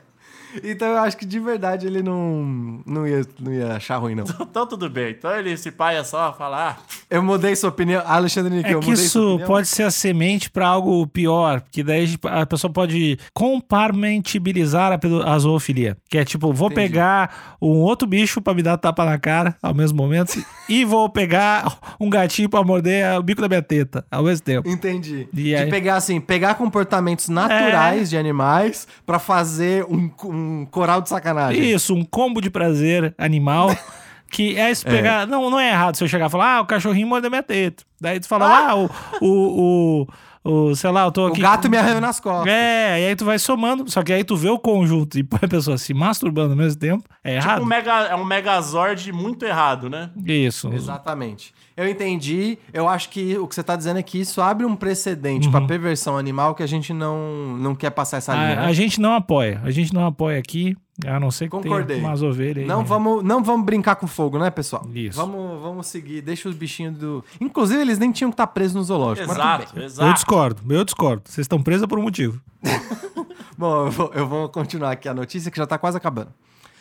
Então 0.64 0.88
eu 0.88 0.99
acho 0.99 1.17
que 1.17 1.26
de 1.26 1.38
verdade 1.38 1.87
ele 1.87 2.02
não, 2.02 2.81
não, 2.87 3.07
ia, 3.07 3.23
não 3.40 3.52
ia 3.52 3.75
achar 3.75 3.97
ruim, 3.99 4.14
não. 4.14 4.25
Então 4.40 4.67
tudo 4.67 4.88
bem. 4.90 5.11
Então 5.11 5.31
ele 5.37 5.57
se 5.57 5.71
pai 5.71 5.97
é 5.99 6.05
só 6.05 6.33
falar. 6.33 6.78
"Ah, 6.81 6.97
Eu 7.11 7.23
mudei 7.23 7.55
sua 7.55 7.69
opinião. 7.71 8.02
Alexandre 8.05 8.55
Nick, 8.55 8.69
É 8.69 8.75
eu 8.75 8.81
que 8.81 8.88
mudei 8.90 9.05
sua 9.07 9.37
isso 9.37 9.47
pode 9.47 9.69
ser 9.69 9.83
a 9.85 9.90
semente 9.90 10.50
para 10.50 10.67
algo 10.67 11.07
pior, 11.07 11.61
porque 11.61 11.83
daí 11.83 12.17
a 12.25 12.45
pessoa 12.47 12.73
pode 12.73 13.19
compartimentabilizar 13.35 14.93
a, 14.93 15.35
a 15.35 15.38
zoofilia. 15.38 15.97
Que 16.09 16.19
é 16.19 16.25
tipo, 16.25 16.52
vou 16.52 16.71
Entendi. 16.71 16.88
pegar 16.88 17.57
um 17.61 17.78
outro 17.81 18.07
bicho 18.09 18.40
pra 18.40 18.55
me 18.55 18.62
dar 18.62 18.76
tapa 18.78 19.05
na 19.05 19.19
cara 19.19 19.57
ao 19.62 19.75
mesmo 19.75 19.97
momento 19.99 20.43
e 20.69 20.85
vou 20.85 21.09
pegar 21.09 21.78
um 22.00 22.09
gatinho 22.11 22.49
pra 22.49 22.62
morder 22.62 23.19
o 23.19 23.23
bico 23.23 23.40
da 23.40 23.49
minha 23.49 23.62
teta 23.62 24.05
ao 24.11 24.23
mesmo 24.25 24.45
tempo. 24.45 24.69
Entendi. 24.69 25.28
E 25.33 25.43
de 25.43 25.55
aí? 25.55 25.71
pegar 25.71 25.97
assim, 25.97 26.21
pegar 26.21 26.55
comportamentos 26.55 27.28
naturais 27.28 28.09
de 28.11 28.17
animais 28.17 28.87
pra 29.07 29.19
fazer 29.19 29.85
um, 29.85 30.11
um 30.25 30.38
coral 30.71 31.00
de 31.00 31.09
sacanagem. 31.09 31.71
Isso, 31.71 31.95
um 31.95 32.04
combo 32.04 32.40
de 32.40 32.50
prazer 32.50 33.14
animal. 33.18 33.71
Que 34.30 34.59
é 34.59 34.75
se 34.75 34.85
pegar. 34.85 35.26
Não, 35.26 35.49
não 35.49 35.59
é 35.59 35.71
errado 35.71 35.97
se 35.97 36.04
eu 36.04 36.09
chegar 36.09 36.26
e 36.26 36.30
falar, 36.30 36.57
ah, 36.57 36.61
o 36.61 36.66
cachorrinho 36.66 37.07
mordeu 37.07 37.30
minha 37.30 37.42
teta. 37.42 37.83
Daí 37.99 38.21
tu 38.21 38.28
fala, 38.28 38.47
ah, 38.47 38.76
o, 38.76 38.90
o, 39.23 40.02
o, 40.02 40.07
o. 40.49 40.75
Sei 40.75 40.90
lá, 40.90 41.05
eu 41.05 41.12
tô 41.12 41.25
O 41.25 41.26
aqui. 41.28 41.40
gato 41.40 41.69
me 41.69 41.76
arranhou 41.76 42.00
nas 42.00 42.19
costas. 42.21 42.52
É, 42.52 43.00
e 43.00 43.07
aí 43.09 43.17
tu 43.17 43.25
vai 43.25 43.38
somando, 43.38 43.90
só 43.90 44.02
que 44.02 44.12
aí 44.12 44.25
tu 44.25 44.37
vê 44.37 44.49
o 44.49 44.59
conjunto 44.59 45.19
e 45.19 45.23
põe 45.23 45.40
a 45.43 45.49
pessoa 45.49 45.76
se 45.78 45.93
masturbando 45.93 46.50
ao 46.52 46.57
mesmo 46.57 46.78
tempo, 46.81 47.05
é 47.23 47.37
errado. 47.37 47.62
Um 47.62 47.67
mega, 47.67 47.93
é 48.07 48.14
um 48.14 48.25
megazord 48.25 49.12
muito 49.12 49.45
errado, 49.45 49.88
né? 49.90 50.11
Isso. 50.25 50.73
Exatamente. 50.73 51.52
Eu 51.76 51.88
entendi. 51.88 52.59
Eu 52.73 52.88
acho 52.88 53.09
que 53.09 53.38
o 53.38 53.47
que 53.47 53.55
você 53.55 53.62
tá 53.62 53.76
dizendo 53.76 53.99
é 53.99 54.02
que 54.02 54.19
isso 54.21 54.40
abre 54.43 54.67
um 54.67 54.75
precedente 54.75 55.49
pra 55.49 55.61
perversão 55.61 56.19
animal 56.19 56.55
que 56.55 56.62
a 56.62 56.67
gente 56.67 56.93
não, 56.93 57.57
não 57.57 57.75
quer 57.75 57.90
passar 57.90 58.17
essa 58.17 58.33
linha. 58.35 58.52
A, 58.55 58.57
né? 58.62 58.67
a 58.67 58.73
gente 58.73 59.00
não 59.00 59.14
apoia, 59.14 59.61
a 59.62 59.71
gente 59.71 59.95
não 59.95 60.05
apoia 60.05 60.38
aqui. 60.38 60.76
A 61.07 61.21
não 61.21 61.31
ser 61.31 61.45
que 61.45 61.50
Concordei. 61.50 61.97
tenha 61.97 62.09
umas 62.09 62.23
ovelhas 62.23 62.62
aí. 62.62 62.67
Não 62.67 62.81
né? 62.81 62.85
vamos, 62.85 63.23
não 63.23 63.43
vamos 63.43 63.64
brincar 63.64 63.95
com 63.97 64.07
fogo, 64.09 64.37
né, 64.38 64.50
pessoal? 64.50 64.85
Isso. 64.93 65.17
Vamos, 65.17 65.62
vamos 65.62 65.87
seguir. 65.87 66.21
Deixa 66.23 66.49
os 66.49 66.57
bichinhos 66.57 66.97
do. 66.97 67.25
Inclusive, 67.40 67.81
eles 67.81 67.99
nem 68.00 68.11
tinham 68.11 68.31
que 68.31 68.35
estar 68.35 68.49
presos 68.49 68.75
no 68.75 68.83
zoológico. 68.83 69.31
Exato, 69.31 69.75
bem. 69.75 69.83
Eu 69.83 69.87
exato. 69.87 70.14
discordo, 70.14 70.75
eu 70.75 70.85
discordo. 70.85 71.23
Vocês 71.25 71.45
estão 71.45 71.62
presos 71.62 71.87
por 71.87 71.99
um 71.99 72.02
motivo. 72.02 72.40
Bom, 73.57 73.87
eu 73.87 73.90
vou, 73.93 74.11
eu 74.14 74.26
vou 74.26 74.49
continuar 74.49 74.90
aqui 74.93 75.09
a 75.09 75.14
notícia 75.14 75.50
que 75.50 75.57
já 75.57 75.67
tá 75.67 75.78
quase 75.78 75.97
acabando. 75.97 76.33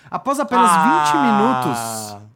Após 0.10 0.40
apenas 0.40 0.70
Ah, 0.72 1.04
20 1.06 2.18
minutos. 2.18 2.28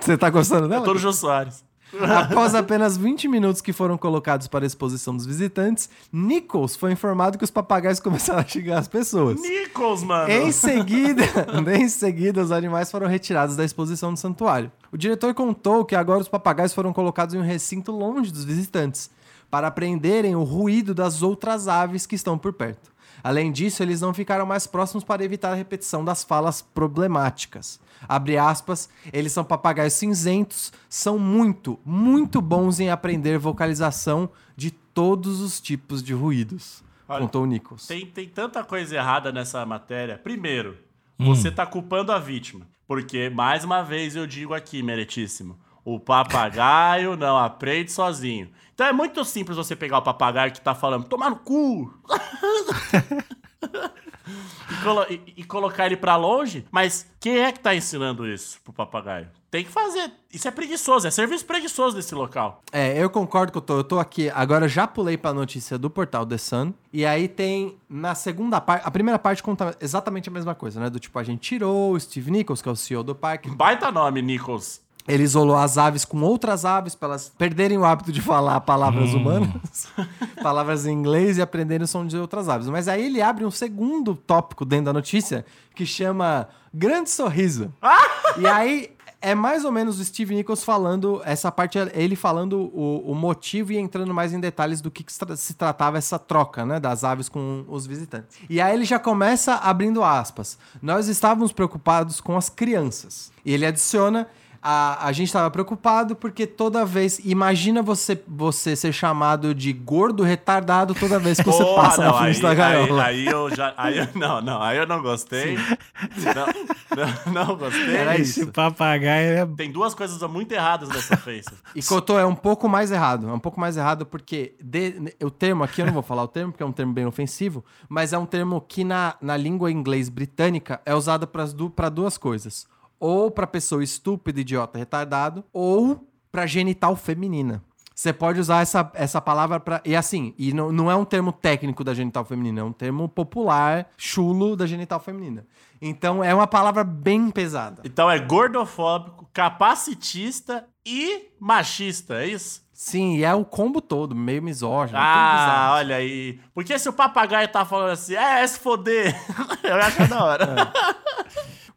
Você 0.00 0.16
tá 0.18 0.28
gostando 0.30 0.68
dela? 0.68 0.82
Eu 0.82 0.84
tô 0.84 0.94
no 0.94 1.00
Jô 1.00 1.12
Soares. 1.12 1.64
Após 2.00 2.54
apenas 2.54 2.96
20 2.96 3.28
minutos 3.28 3.62
que 3.62 3.72
foram 3.72 3.96
colocados 3.96 4.48
para 4.48 4.64
a 4.64 4.66
exposição 4.66 5.16
dos 5.16 5.24
visitantes, 5.24 5.88
Nichols 6.12 6.76
foi 6.76 6.92
informado 6.92 7.38
que 7.38 7.44
os 7.44 7.50
papagaios 7.50 8.00
começaram 8.00 8.40
a 8.40 8.44
xingar 8.44 8.78
as 8.78 8.88
pessoas. 8.88 9.40
Nichols, 9.40 10.02
mano. 10.02 10.30
Em 10.30 10.50
seguida, 10.50 11.22
em 11.78 11.88
seguida, 11.88 12.42
os 12.42 12.50
animais 12.50 12.90
foram 12.90 13.06
retirados 13.06 13.56
da 13.56 13.64
exposição 13.64 14.12
do 14.12 14.18
santuário. 14.18 14.70
O 14.90 14.96
diretor 14.96 15.32
contou 15.34 15.84
que 15.84 15.94
agora 15.94 16.20
os 16.20 16.28
papagaios 16.28 16.74
foram 16.74 16.92
colocados 16.92 17.34
em 17.34 17.38
um 17.38 17.42
recinto 17.42 17.92
longe 17.92 18.32
dos 18.32 18.44
visitantes, 18.44 19.10
para 19.50 19.68
aprenderem 19.68 20.34
o 20.34 20.42
ruído 20.42 20.92
das 20.92 21.22
outras 21.22 21.68
aves 21.68 22.04
que 22.04 22.16
estão 22.16 22.36
por 22.36 22.52
perto. 22.52 22.90
Além 23.22 23.50
disso, 23.50 23.82
eles 23.82 24.00
não 24.00 24.12
ficaram 24.12 24.44
mais 24.44 24.66
próximos 24.66 25.02
para 25.02 25.24
evitar 25.24 25.52
a 25.52 25.54
repetição 25.54 26.04
das 26.04 26.22
falas 26.22 26.62
problemáticas. 26.62 27.80
Abre 28.08 28.38
aspas, 28.38 28.88
eles 29.12 29.32
são 29.32 29.44
papagaios 29.44 29.92
cinzentos, 29.94 30.72
são 30.88 31.18
muito, 31.18 31.78
muito 31.84 32.40
bons 32.40 32.80
em 32.80 32.90
aprender 32.90 33.38
vocalização 33.38 34.30
de 34.56 34.70
todos 34.70 35.40
os 35.40 35.60
tipos 35.60 36.02
de 36.02 36.14
ruídos, 36.14 36.82
Olha, 37.08 37.20
contou 37.20 37.42
o 37.42 37.46
Nichols. 37.46 37.86
Tem, 37.86 38.06
tem 38.06 38.28
tanta 38.28 38.64
coisa 38.64 38.96
errada 38.96 39.30
nessa 39.30 39.64
matéria. 39.66 40.16
Primeiro, 40.18 40.78
Hum. 41.18 41.34
você 41.34 41.50
tá 41.50 41.64
culpando 41.64 42.12
a 42.12 42.18
vítima. 42.18 42.66
Porque, 42.86 43.30
mais 43.30 43.64
uma 43.64 43.82
vez, 43.82 44.14
eu 44.14 44.26
digo 44.26 44.54
aqui, 44.54 44.82
meritíssimo. 44.82 45.58
O 45.84 45.98
papagaio 45.98 47.16
não 47.16 47.36
aprende 47.38 47.90
sozinho. 47.90 48.50
Então 48.74 48.86
é 48.86 48.92
muito 48.92 49.24
simples 49.24 49.56
você 49.56 49.74
pegar 49.74 49.98
o 49.98 50.02
papagaio 50.02 50.52
que 50.52 50.60
tá 50.60 50.74
falando, 50.74 51.04
tomar 51.04 51.30
no 51.30 51.36
cu! 51.36 51.92
e, 54.26 54.82
colo- 54.82 55.06
e- 55.08 55.34
e 55.38 55.44
colocar 55.44 55.86
ele 55.86 55.96
pra 55.96 56.16
longe. 56.16 56.66
Mas 56.70 57.06
quem 57.20 57.38
é 57.38 57.52
que 57.52 57.60
tá 57.60 57.74
ensinando 57.74 58.26
isso 58.26 58.58
pro 58.64 58.72
papagaio? 58.72 59.28
Tem 59.50 59.64
que 59.64 59.70
fazer. 59.70 60.12
Isso 60.32 60.46
é 60.46 60.50
preguiçoso, 60.50 61.06
é 61.06 61.10
serviço 61.10 61.44
preguiçoso 61.46 61.96
desse 61.96 62.14
local. 62.14 62.62
É, 62.70 63.00
eu 63.02 63.08
concordo 63.08 63.52
que 63.52 63.58
eu 63.58 63.62
tô. 63.62 63.76
Eu 63.78 63.84
tô 63.84 63.98
aqui. 63.98 64.28
Agora 64.34 64.64
eu 64.66 64.68
já 64.68 64.86
pulei 64.86 65.16
pra 65.16 65.32
notícia 65.32 65.78
do 65.78 65.88
portal 65.88 66.26
The 66.26 66.36
Sun. 66.36 66.74
E 66.92 67.06
aí 67.06 67.26
tem 67.28 67.78
na 67.88 68.14
segunda 68.14 68.60
parte. 68.60 68.86
A 68.86 68.90
primeira 68.90 69.18
parte 69.18 69.42
conta 69.42 69.74
exatamente 69.80 70.28
a 70.28 70.32
mesma 70.32 70.54
coisa, 70.54 70.80
né? 70.80 70.90
Do 70.90 70.98
tipo, 70.98 71.18
a 71.18 71.22
gente 71.22 71.40
tirou 71.40 71.92
o 71.92 72.00
Steve 72.00 72.30
Nichols, 72.30 72.60
que 72.60 72.68
é 72.68 72.72
o 72.72 72.76
CEO 72.76 73.02
do 73.02 73.14
parque. 73.14 73.48
Baita 73.48 73.90
nome, 73.90 74.20
Nichols. 74.20 74.84
Ele 75.08 75.22
isolou 75.22 75.56
as 75.56 75.78
aves 75.78 76.04
com 76.04 76.20
outras 76.22 76.64
aves 76.64 76.94
para 76.94 77.08
elas 77.08 77.32
perderem 77.36 77.78
o 77.78 77.84
hábito 77.84 78.10
de 78.10 78.20
falar 78.20 78.60
palavras 78.60 79.14
humanas, 79.14 79.88
palavras 80.42 80.86
em 80.86 80.92
inglês 80.92 81.38
e 81.38 81.42
aprenderem 81.42 81.84
o 81.84 81.88
som 81.88 82.06
de 82.06 82.16
outras 82.16 82.48
aves. 82.48 82.68
Mas 82.68 82.88
aí 82.88 83.04
ele 83.04 83.22
abre 83.22 83.44
um 83.44 83.50
segundo 83.50 84.14
tópico 84.14 84.64
dentro 84.64 84.86
da 84.86 84.92
notícia 84.92 85.44
que 85.74 85.86
chama 85.86 86.48
Grande 86.74 87.10
Sorriso. 87.10 87.72
e 88.38 88.46
aí 88.46 88.96
é 89.20 89.34
mais 89.34 89.64
ou 89.64 89.72
menos 89.72 89.98
o 89.98 90.04
Steve 90.04 90.34
Nichols 90.34 90.62
falando, 90.62 91.20
essa 91.24 91.50
parte 91.50 91.78
ele 91.94 92.14
falando 92.14 92.70
o, 92.72 93.10
o 93.10 93.14
motivo 93.14 93.72
e 93.72 93.76
entrando 93.78 94.12
mais 94.12 94.32
em 94.32 94.38
detalhes 94.38 94.80
do 94.80 94.90
que, 94.90 95.02
que 95.02 95.12
se 95.12 95.54
tratava 95.54 95.98
essa 95.98 96.18
troca, 96.18 96.66
né, 96.66 96.78
das 96.78 97.02
aves 97.02 97.28
com 97.28 97.64
os 97.68 97.86
visitantes. 97.86 98.36
E 98.48 98.60
aí 98.60 98.74
ele 98.74 98.84
já 98.84 98.98
começa 98.98 99.54
abrindo 99.54 100.04
aspas. 100.04 100.58
Nós 100.82 101.08
estávamos 101.08 101.50
preocupados 101.50 102.20
com 102.20 102.36
as 102.36 102.48
crianças. 102.48 103.32
E 103.44 103.52
ele 103.52 103.66
adiciona 103.66 104.28
a, 104.68 105.06
a 105.06 105.12
gente 105.12 105.28
estava 105.28 105.48
preocupado 105.48 106.16
porque 106.16 106.44
toda 106.44 106.84
vez. 106.84 107.20
Imagina 107.24 107.82
você, 107.82 108.20
você 108.26 108.74
ser 108.74 108.92
chamado 108.92 109.54
de 109.54 109.72
gordo 109.72 110.24
retardado 110.24 110.92
toda 110.92 111.20
vez 111.20 111.38
que 111.38 111.44
você 111.44 111.64
passa 111.76 112.02
na 112.02 112.08
não, 112.10 112.18
frente 112.18 112.36
aí, 112.36 112.42
da 112.42 112.48
aí, 112.48 112.56
gaiola. 112.56 113.04
aí 113.04 113.26
eu 113.26 113.54
já. 113.54 113.72
Aí 113.76 113.98
eu, 113.98 114.08
não, 114.16 114.42
não, 114.42 114.60
aí 114.60 114.76
eu 114.76 114.86
não 114.86 115.00
gostei. 115.00 115.56
Não, 115.56 117.32
não, 117.34 117.46
não 117.46 117.56
gostei. 117.56 117.94
Era 117.96 118.18
Esse 118.18 118.40
isso. 118.40 118.52
papagaio 118.52 119.38
é. 119.38 119.46
Tem 119.56 119.70
duas 119.70 119.94
coisas 119.94 120.20
muito 120.28 120.50
erradas 120.52 120.88
nessa 120.88 121.16
face. 121.16 121.50
E 121.74 121.82
Cotô 121.82 122.18
é 122.18 122.26
um 122.26 122.34
pouco 122.34 122.68
mais 122.68 122.90
errado. 122.90 123.28
É 123.28 123.32
um 123.32 123.38
pouco 123.38 123.60
mais 123.60 123.76
errado 123.76 124.04
porque 124.04 124.54
de- 124.60 125.14
o 125.22 125.30
termo 125.30 125.62
aqui, 125.62 125.80
eu 125.82 125.86
não 125.86 125.92
vou 125.92 126.02
falar 126.02 126.22
o 126.24 126.28
termo, 126.28 126.52
porque 126.52 126.62
é 126.62 126.66
um 126.66 126.72
termo 126.72 126.92
bem 126.92 127.06
ofensivo, 127.06 127.64
mas 127.88 128.12
é 128.12 128.18
um 128.18 128.26
termo 128.26 128.60
que 128.60 128.82
na, 128.82 129.14
na 129.20 129.36
língua 129.36 129.70
inglês 129.70 130.08
britânica 130.08 130.80
é 130.84 130.94
usado 130.94 131.26
para 131.26 131.88
duas 131.88 132.18
coisas. 132.18 132.66
Ou 132.98 133.30
para 133.30 133.46
pessoa 133.46 133.82
estúpida, 133.82 134.40
idiota, 134.40 134.78
retardado, 134.78 135.44
ou 135.52 136.08
para 136.30 136.46
genital 136.46 136.96
feminina. 136.96 137.62
Você 137.94 138.12
pode 138.12 138.38
usar 138.38 138.60
essa, 138.60 138.90
essa 138.92 139.22
palavra 139.22 139.58
para. 139.58 139.80
E 139.82 139.96
assim, 139.96 140.34
e 140.36 140.52
não, 140.52 140.70
não 140.70 140.90
é 140.90 140.94
um 140.94 141.04
termo 141.04 141.32
técnico 141.32 141.82
da 141.82 141.94
genital 141.94 142.26
feminina, 142.26 142.60
é 142.60 142.64
um 142.64 142.72
termo 142.72 143.08
popular, 143.08 143.88
chulo 143.96 144.54
da 144.54 144.66
genital 144.66 145.00
feminina. 145.00 145.46
Então 145.80 146.22
é 146.22 146.34
uma 146.34 146.46
palavra 146.46 146.84
bem 146.84 147.30
pesada. 147.30 147.80
Então 147.84 148.10
é 148.10 148.18
gordofóbico, 148.18 149.26
capacitista 149.32 150.66
e 150.84 151.30
machista, 151.40 152.22
é 152.22 152.26
isso? 152.26 152.66
Sim, 152.70 153.16
e 153.16 153.24
é 153.24 153.34
o 153.34 153.46
combo 153.46 153.80
todo, 153.80 154.14
meio 154.14 154.42
misógino. 154.42 154.98
Ah, 155.00 155.76
olha 155.76 155.96
aí. 155.96 156.38
Porque 156.52 156.78
se 156.78 156.86
o 156.90 156.92
papagaio 156.92 157.48
tá 157.48 157.64
falando 157.64 157.92
assim, 157.92 158.14
é, 158.14 158.42
é 158.42 158.46
se 158.46 158.60
foder, 158.60 159.16
eu 159.64 159.76
acho 159.76 160.06
da 160.06 160.22
hora. 160.22 160.72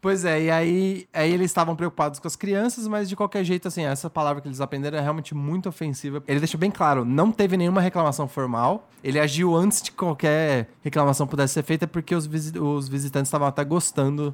Pois 0.02 0.24
é, 0.24 0.44
e 0.44 0.50
aí, 0.52 1.08
aí 1.14 1.32
eles 1.32 1.48
estavam 1.52 1.76
preocupados 1.76 2.20
com 2.20 2.28
as 2.28 2.36
crianças, 2.36 2.88
mas 2.88 3.10
de 3.10 3.16
qualquer 3.16 3.44
jeito, 3.44 3.68
assim, 3.68 3.84
essa 3.84 4.10
palavra 4.10 4.42
que 4.42 4.48
eles 4.48 4.62
aprenderam 4.62 4.98
é 4.98 5.02
realmente 5.02 5.36
muito 5.36 5.68
ofensiva. 5.68 6.24
Ele 6.28 6.40
deixou 6.40 6.60
bem 6.60 6.72
claro, 6.72 7.04
não 7.04 7.32
teve 7.32 7.58
nenhuma 7.58 7.82
reclamação 7.82 8.28
formal. 8.28 8.88
Ele 9.04 9.20
agiu 9.20 9.56
antes 9.56 9.82
de 9.82 9.92
qualquer 9.92 10.70
reclamação 10.84 11.26
pudesse 11.28 11.54
ser 11.54 11.64
feita, 11.64 11.88
porque 11.88 12.14
os, 12.14 12.26
visi- 12.26 12.58
os 12.58 12.88
visitantes 12.90 13.28
estavam 13.28 13.48
até 13.48 13.64
gostando 13.64 14.34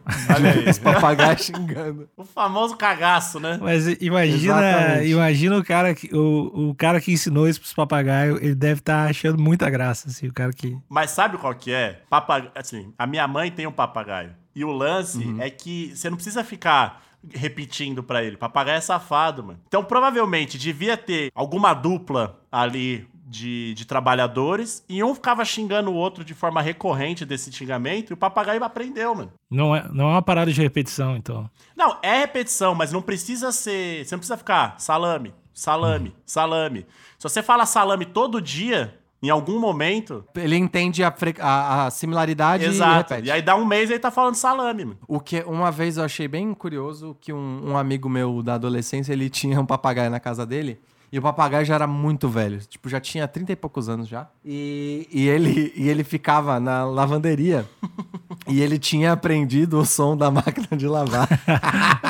dos 0.65 0.79
papagaios 0.79 1.41
xingando. 1.41 2.09
O 2.17 2.23
famoso 2.23 2.75
cagaço, 2.75 3.39
né? 3.39 3.59
Mas 3.61 3.85
imagina, 4.01 4.35
Exatamente. 4.35 5.09
imagina 5.11 5.57
o 5.57 5.63
cara 5.63 5.93
que 5.93 6.15
o, 6.15 6.69
o 6.69 6.75
cara 6.75 6.99
que 7.01 7.11
ensinou 7.11 7.47
isso 7.47 7.59
pros 7.59 7.73
papagaios, 7.73 8.41
ele 8.41 8.55
deve 8.55 8.79
estar 8.79 9.09
achando 9.09 9.41
muita 9.41 9.69
graça, 9.69 10.07
assim, 10.07 10.27
o 10.27 10.33
cara 10.33 10.51
que 10.53 10.77
Mas 10.89 11.11
sabe 11.11 11.37
qual 11.37 11.53
que 11.53 11.71
é? 11.71 12.01
Papagaio, 12.09 12.51
assim, 12.55 12.93
a 12.97 13.05
minha 13.05 13.27
mãe 13.27 13.51
tem 13.51 13.67
um 13.67 13.71
papagaio. 13.71 14.31
E 14.55 14.63
o 14.63 14.71
lance 14.71 15.35
é 15.39 15.49
que 15.49 15.95
você 15.95 16.09
não 16.09 16.15
precisa 16.15 16.43
ficar 16.43 17.03
repetindo 17.33 18.03
pra 18.03 18.23
ele. 18.23 18.37
Papagaio 18.37 18.77
é 18.77 18.81
safado, 18.81 19.43
mano. 19.43 19.59
Então, 19.67 19.83
provavelmente, 19.83 20.57
devia 20.57 20.95
ter 20.95 21.31
alguma 21.35 21.73
dupla 21.73 22.39
ali 22.51 23.07
de, 23.25 23.73
de 23.73 23.85
trabalhadores 23.85 24.83
e 24.87 25.03
um 25.03 25.15
ficava 25.15 25.43
xingando 25.43 25.89
o 25.89 25.95
outro 25.95 26.23
de 26.23 26.33
forma 26.33 26.61
recorrente 26.61 27.25
desse 27.25 27.51
xingamento 27.51 28.11
e 28.11 28.13
o 28.13 28.17
papagaio 28.17 28.63
aprendeu, 28.63 29.15
mano. 29.15 29.33
não 29.49 29.75
é, 29.75 29.87
não 29.91 30.05
é 30.05 30.11
uma 30.11 30.21
parada 30.21 30.51
de 30.53 30.61
repetição, 30.61 31.17
então. 31.17 31.49
Não, 31.75 31.97
é 32.03 32.19
repetição, 32.19 32.75
mas 32.75 32.91
não 32.91 33.01
precisa 33.01 33.51
ser. 33.51 34.05
Você 34.05 34.15
não 34.15 34.19
precisa 34.19 34.37
ficar 34.37 34.79
salame, 34.79 35.33
salame, 35.53 36.15
salame. 36.25 36.85
Se 37.17 37.23
você 37.23 37.41
fala 37.41 37.65
salame 37.65 38.05
todo 38.05 38.41
dia, 38.41 38.99
em 39.25 39.29
algum 39.29 39.59
momento. 39.59 40.23
Ele 40.35 40.55
entende 40.55 41.03
a, 41.03 41.13
a- 41.39 41.85
a 41.85 41.91
similaridade 41.91 42.63
e 42.63 42.67
Exato. 42.67 43.13
repete. 43.13 43.27
E 43.27 43.31
aí 43.31 43.41
dá 43.41 43.55
um 43.55 43.65
mês 43.65 43.89
e 43.89 43.93
ele 43.93 43.99
tá 43.99 44.11
falando 44.11 44.35
salame, 44.35 44.85
mano. 44.85 44.97
O 45.07 45.19
que 45.19 45.41
uma 45.47 45.71
vez 45.71 45.97
eu 45.97 46.03
achei 46.03 46.27
bem 46.27 46.53
curioso 46.53 47.15
que 47.19 47.33
um, 47.33 47.71
um 47.71 47.77
amigo 47.77 48.07
meu 48.09 48.41
da 48.43 48.55
adolescência, 48.55 49.13
ele 49.13 49.29
tinha 49.29 49.59
um 49.59 49.65
papagaio 49.65 50.09
na 50.09 50.19
casa 50.19 50.45
dele. 50.45 50.79
E 51.15 51.17
o 51.17 51.21
papagaio 51.21 51.63
já 51.65 51.75
era 51.75 51.87
muito 51.87 52.27
velho. 52.27 52.59
Tipo, 52.59 52.89
já 52.89 52.99
tinha 52.99 53.25
30 53.25 53.53
e 53.53 53.55
poucos 53.55 53.87
anos 53.87 54.05
já. 54.05 54.27
E, 54.43 55.07
e, 55.09 55.29
ele, 55.29 55.71
e 55.73 55.87
ele 55.87 56.03
ficava 56.03 56.59
na 56.59 56.83
lavanderia. 56.83 57.65
e 58.49 58.61
ele 58.61 58.77
tinha 58.77 59.13
aprendido 59.13 59.79
o 59.79 59.85
som 59.85 60.17
da 60.17 60.29
máquina 60.29 60.67
de 60.75 60.85
lavar. 60.85 61.25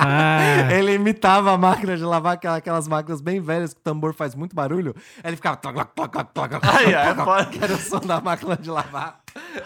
Ah, 0.08 0.72
ele 0.72 0.94
imitava 0.94 1.52
a 1.54 1.58
máquina 1.58 1.96
de 1.98 2.04
lavar, 2.04 2.34
aquela- 2.34 2.58
aquelas 2.58 2.88
máquinas 2.88 3.22
bem 3.22 3.40
velhas 3.40 3.74
que 3.74 3.80
o 3.80 3.84
tambor 3.84 4.14
faz 4.14 4.36
muito 4.36 4.56
barulho. 4.56 4.94
Aí 5.24 5.30
ele 5.30 5.36
ficava... 5.36 5.58
pode- 5.58 7.50
que 7.58 7.64
era 7.64 7.74
o 7.74 7.78
som 7.78 8.00
da 8.00 8.20
máquina 8.22 8.56
de 8.58 8.70
lavar. 8.70 9.20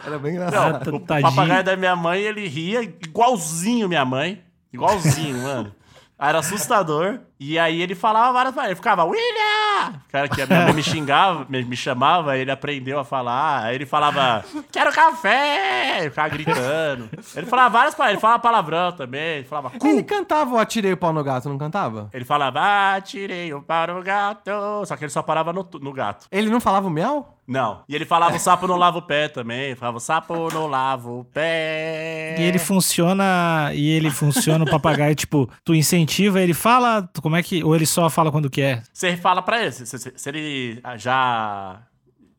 Era 0.05 0.17
bem 0.19 0.33
Não, 0.35 0.47
engraçado. 0.47 0.95
o 0.95 0.99
tadinho. 0.99 1.29
papagaio 1.29 1.63
da 1.63 1.75
minha 1.75 1.95
mãe, 1.95 2.21
ele 2.21 2.47
ria 2.47 2.83
igualzinho 2.83 3.87
minha 3.89 4.05
mãe. 4.05 4.41
Igualzinho, 4.71 5.37
mano. 5.43 5.75
Era 6.17 6.39
assustador. 6.39 7.19
E 7.39 7.57
aí 7.57 7.81
ele 7.81 7.95
falava 7.95 8.33
várias 8.33 8.53
palavras. 8.53 8.71
Ele 8.71 8.75
ficava, 8.75 9.05
William! 9.05 9.93
O 10.07 10.11
cara 10.11 10.27
que 10.27 10.41
a 10.41 10.45
minha 10.45 10.63
mãe 10.65 10.73
me 10.73 10.83
xingava, 10.83 11.45
me, 11.47 11.63
me 11.63 11.75
chamava, 11.77 12.37
ele 12.37 12.51
aprendeu 12.51 12.99
a 12.99 13.05
falar. 13.05 13.63
Aí 13.63 13.75
ele 13.75 13.85
falava, 13.85 14.43
quero 14.71 14.91
café! 14.91 15.99
Ele 16.01 16.09
ficava 16.09 16.29
gritando. 16.29 17.09
Ele 17.35 17.45
falava 17.45 17.69
várias 17.69 17.95
palavras. 17.95 18.13
Ele 18.15 18.21
falava 18.21 18.39
palavrão 18.39 18.91
também. 18.91 19.37
Ele 19.37 19.45
falava, 19.47 19.69
cu! 19.69 19.87
Ele 19.87 20.03
cantava 20.03 20.53
o 20.55 20.57
Atirei 20.57 20.91
o 20.91 20.97
Pau 20.97 21.13
no 21.13 21.23
Gato, 21.23 21.47
não 21.47 21.57
cantava? 21.57 22.09
Ele 22.11 22.25
falava, 22.25 22.59
ah, 22.61 22.99
tirei 23.01 23.53
o 23.53 23.61
para 23.61 23.97
o 23.97 24.03
gato. 24.03 24.51
Só 24.85 24.97
que 24.97 25.05
ele 25.05 25.11
só 25.11 25.21
parava 25.21 25.53
no, 25.53 25.65
no 25.81 25.93
gato. 25.93 26.25
Ele 26.31 26.49
não 26.49 26.59
falava 26.59 26.87
o 26.87 26.89
miau? 26.89 27.35
Não. 27.47 27.81
E 27.89 27.95
ele 27.95 28.05
falava, 28.05 28.35
o 28.35 28.39
sapo 28.39 28.67
não 28.67 28.75
lava 28.75 28.99
o 28.99 29.01
pé 29.01 29.27
também. 29.27 29.59
Ele 29.61 29.75
falava, 29.75 29.97
o 29.97 29.99
sapo 29.99 30.53
não 30.53 30.67
lava 30.67 31.09
o 31.09 31.23
pé. 31.23 32.35
E 32.37 32.43
ele 32.43 32.59
funciona. 32.59 33.71
E 33.73 33.89
ele 33.89 34.11
funciona 34.11 34.63
o 34.63 34.69
papagaio, 34.69 35.15
tipo, 35.15 35.49
tu 35.63 35.73
incentiva, 35.73 36.39
ele 36.41 36.53
fala. 36.53 37.01
tu- 37.01 37.21
Como 37.29 37.37
é 37.37 37.43
que. 37.43 37.63
Ou 37.63 37.75
ele 37.75 37.85
só 37.85 38.09
fala 38.09 38.31
quando 38.31 38.49
quer? 38.49 38.81
Você 38.91 39.15
fala 39.15 39.39
pra 39.43 39.61
ele, 39.61 39.71
se, 39.71 39.85
se- 39.85 40.13
se 40.15 40.29
ele 40.29 40.81
já 40.97 41.79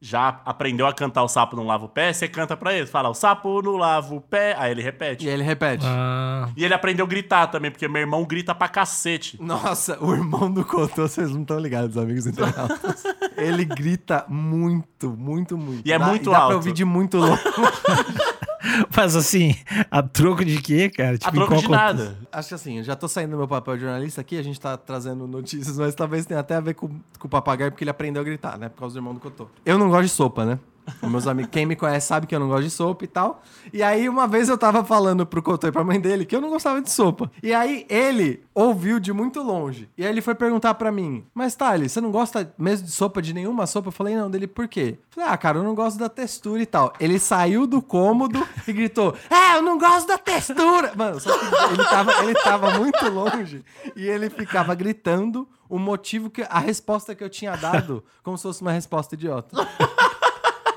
já 0.02 0.40
aprendeu 0.46 0.86
a 0.86 0.94
cantar 0.94 1.22
o 1.22 1.28
sapo 1.28 1.54
não 1.54 1.66
lava 1.66 1.84
o 1.84 1.88
pé, 1.88 2.10
você 2.12 2.26
canta 2.26 2.56
pra 2.56 2.72
ele, 2.74 2.86
fala 2.86 3.10
o 3.10 3.14
sapo 3.14 3.60
não 3.62 3.76
lava 3.76 4.14
o 4.14 4.20
pé, 4.20 4.56
aí 4.58 4.70
ele 4.70 4.80
repete. 4.82 5.26
E 5.26 5.28
aí 5.28 5.34
ele 5.34 5.42
repete. 5.42 5.84
Ah. 5.86 6.48
E 6.56 6.64
ele 6.64 6.72
aprendeu 6.72 7.04
a 7.04 7.08
gritar 7.08 7.46
também, 7.48 7.70
porque 7.70 7.86
meu 7.86 8.00
irmão 8.00 8.24
grita 8.24 8.54
pra 8.54 8.66
cacete. 8.66 9.36
Nossa, 9.40 10.02
o 10.02 10.12
irmão 10.14 10.50
do 10.50 10.64
Cotô, 10.64 11.06
vocês 11.06 11.30
não 11.30 11.42
estão 11.42 11.58
ligados, 11.58 11.96
amigos 11.98 12.26
internautas. 12.26 13.04
Ele 13.36 13.64
grita 13.64 14.24
muito, 14.28 15.10
muito, 15.16 15.56
muito. 15.56 15.86
E 15.86 15.92
é 15.92 15.98
Dá- 15.98 16.06
muito 16.06 16.30
dá 16.30 16.36
alto. 16.38 16.46
pra 16.48 16.56
ouvir 16.56 16.72
de 16.72 16.84
muito 16.84 17.16
longe. 17.18 17.40
Mas 18.94 19.16
assim, 19.16 19.54
a 19.90 20.02
troco 20.02 20.44
de 20.44 20.60
quê, 20.60 20.88
cara? 20.90 21.16
Tipo, 21.16 21.28
a 21.28 21.32
troco 21.32 21.56
de 21.56 21.66
contexto? 21.66 21.70
nada. 21.70 22.18
Acho 22.30 22.48
que 22.48 22.54
assim, 22.54 22.78
eu 22.78 22.84
já 22.84 22.94
tô 22.94 23.08
saindo 23.08 23.32
do 23.32 23.36
meu 23.36 23.48
papel 23.48 23.76
de 23.76 23.82
jornalista 23.82 24.20
aqui, 24.20 24.38
a 24.38 24.42
gente 24.42 24.60
tá 24.60 24.76
trazendo 24.76 25.26
notícias, 25.26 25.78
mas 25.78 25.94
talvez 25.94 26.26
tenha 26.26 26.40
até 26.40 26.54
a 26.54 26.60
ver 26.60 26.74
com, 26.74 26.88
com 26.88 27.26
o 27.26 27.28
papagaio, 27.28 27.70
porque 27.70 27.84
ele 27.84 27.90
aprendeu 27.90 28.20
a 28.20 28.24
gritar, 28.24 28.58
né? 28.58 28.68
Por 28.68 28.80
causa 28.80 28.94
do 28.94 28.98
irmão 28.98 29.14
do 29.14 29.20
Cotô. 29.20 29.48
Eu 29.64 29.78
não 29.78 29.88
gosto 29.88 30.04
de 30.04 30.10
sopa, 30.10 30.44
né? 30.44 30.58
Meus 31.02 31.26
amigos, 31.26 31.50
quem 31.50 31.66
me 31.66 31.76
conhece 31.76 32.06
sabe 32.06 32.26
que 32.26 32.34
eu 32.34 32.40
não 32.40 32.48
gosto 32.48 32.64
de 32.64 32.70
sopa 32.70 33.04
e 33.04 33.08
tal. 33.08 33.42
E 33.72 33.82
aí, 33.82 34.08
uma 34.08 34.26
vez 34.26 34.48
eu 34.48 34.58
tava 34.58 34.84
falando 34.84 35.26
pro 35.26 35.42
Cotô 35.42 35.68
e 35.68 35.72
pra 35.72 35.84
mãe 35.84 36.00
dele 36.00 36.24
que 36.24 36.34
eu 36.34 36.40
não 36.40 36.50
gostava 36.50 36.80
de 36.80 36.90
sopa. 36.90 37.30
E 37.42 37.52
aí, 37.52 37.86
ele 37.88 38.42
ouviu 38.54 39.00
de 39.00 39.12
muito 39.12 39.42
longe. 39.42 39.88
E 39.96 40.04
aí, 40.04 40.10
ele 40.10 40.20
foi 40.20 40.34
perguntar 40.34 40.74
pra 40.74 40.90
mim: 40.92 41.24
Mas, 41.34 41.54
Thales, 41.54 41.92
você 41.92 42.00
não 42.00 42.10
gosta 42.10 42.52
mesmo 42.58 42.86
de 42.86 42.92
sopa, 42.92 43.20
de 43.20 43.32
nenhuma 43.32 43.66
sopa? 43.66 43.88
Eu 43.88 43.92
falei: 43.92 44.16
Não, 44.16 44.30
dele, 44.30 44.46
por 44.46 44.68
quê? 44.68 44.98
Eu 44.98 45.14
falei: 45.14 45.30
Ah, 45.30 45.36
cara, 45.36 45.58
eu 45.58 45.62
não 45.62 45.74
gosto 45.74 45.98
da 45.98 46.08
textura 46.08 46.62
e 46.62 46.66
tal. 46.66 46.92
Ele 47.00 47.18
saiu 47.18 47.66
do 47.66 47.82
cômodo 47.82 48.46
e 48.66 48.72
gritou: 48.72 49.14
É, 49.30 49.56
eu 49.56 49.62
não 49.62 49.78
gosto 49.78 50.06
da 50.06 50.18
textura. 50.18 50.92
Mano, 50.96 51.20
só 51.20 51.36
que 51.36 51.44
ele 51.74 51.84
tava, 51.84 52.24
ele 52.24 52.34
tava 52.34 52.78
muito 52.78 53.08
longe 53.08 53.64
e 53.96 54.06
ele 54.06 54.30
ficava 54.30 54.74
gritando 54.74 55.48
o 55.68 55.78
motivo 55.78 56.28
que. 56.28 56.42
a 56.42 56.58
resposta 56.58 57.14
que 57.14 57.22
eu 57.22 57.30
tinha 57.30 57.56
dado, 57.56 58.04
como 58.22 58.36
se 58.36 58.42
fosse 58.42 58.60
uma 58.60 58.72
resposta 58.72 59.14
idiota. 59.14 59.56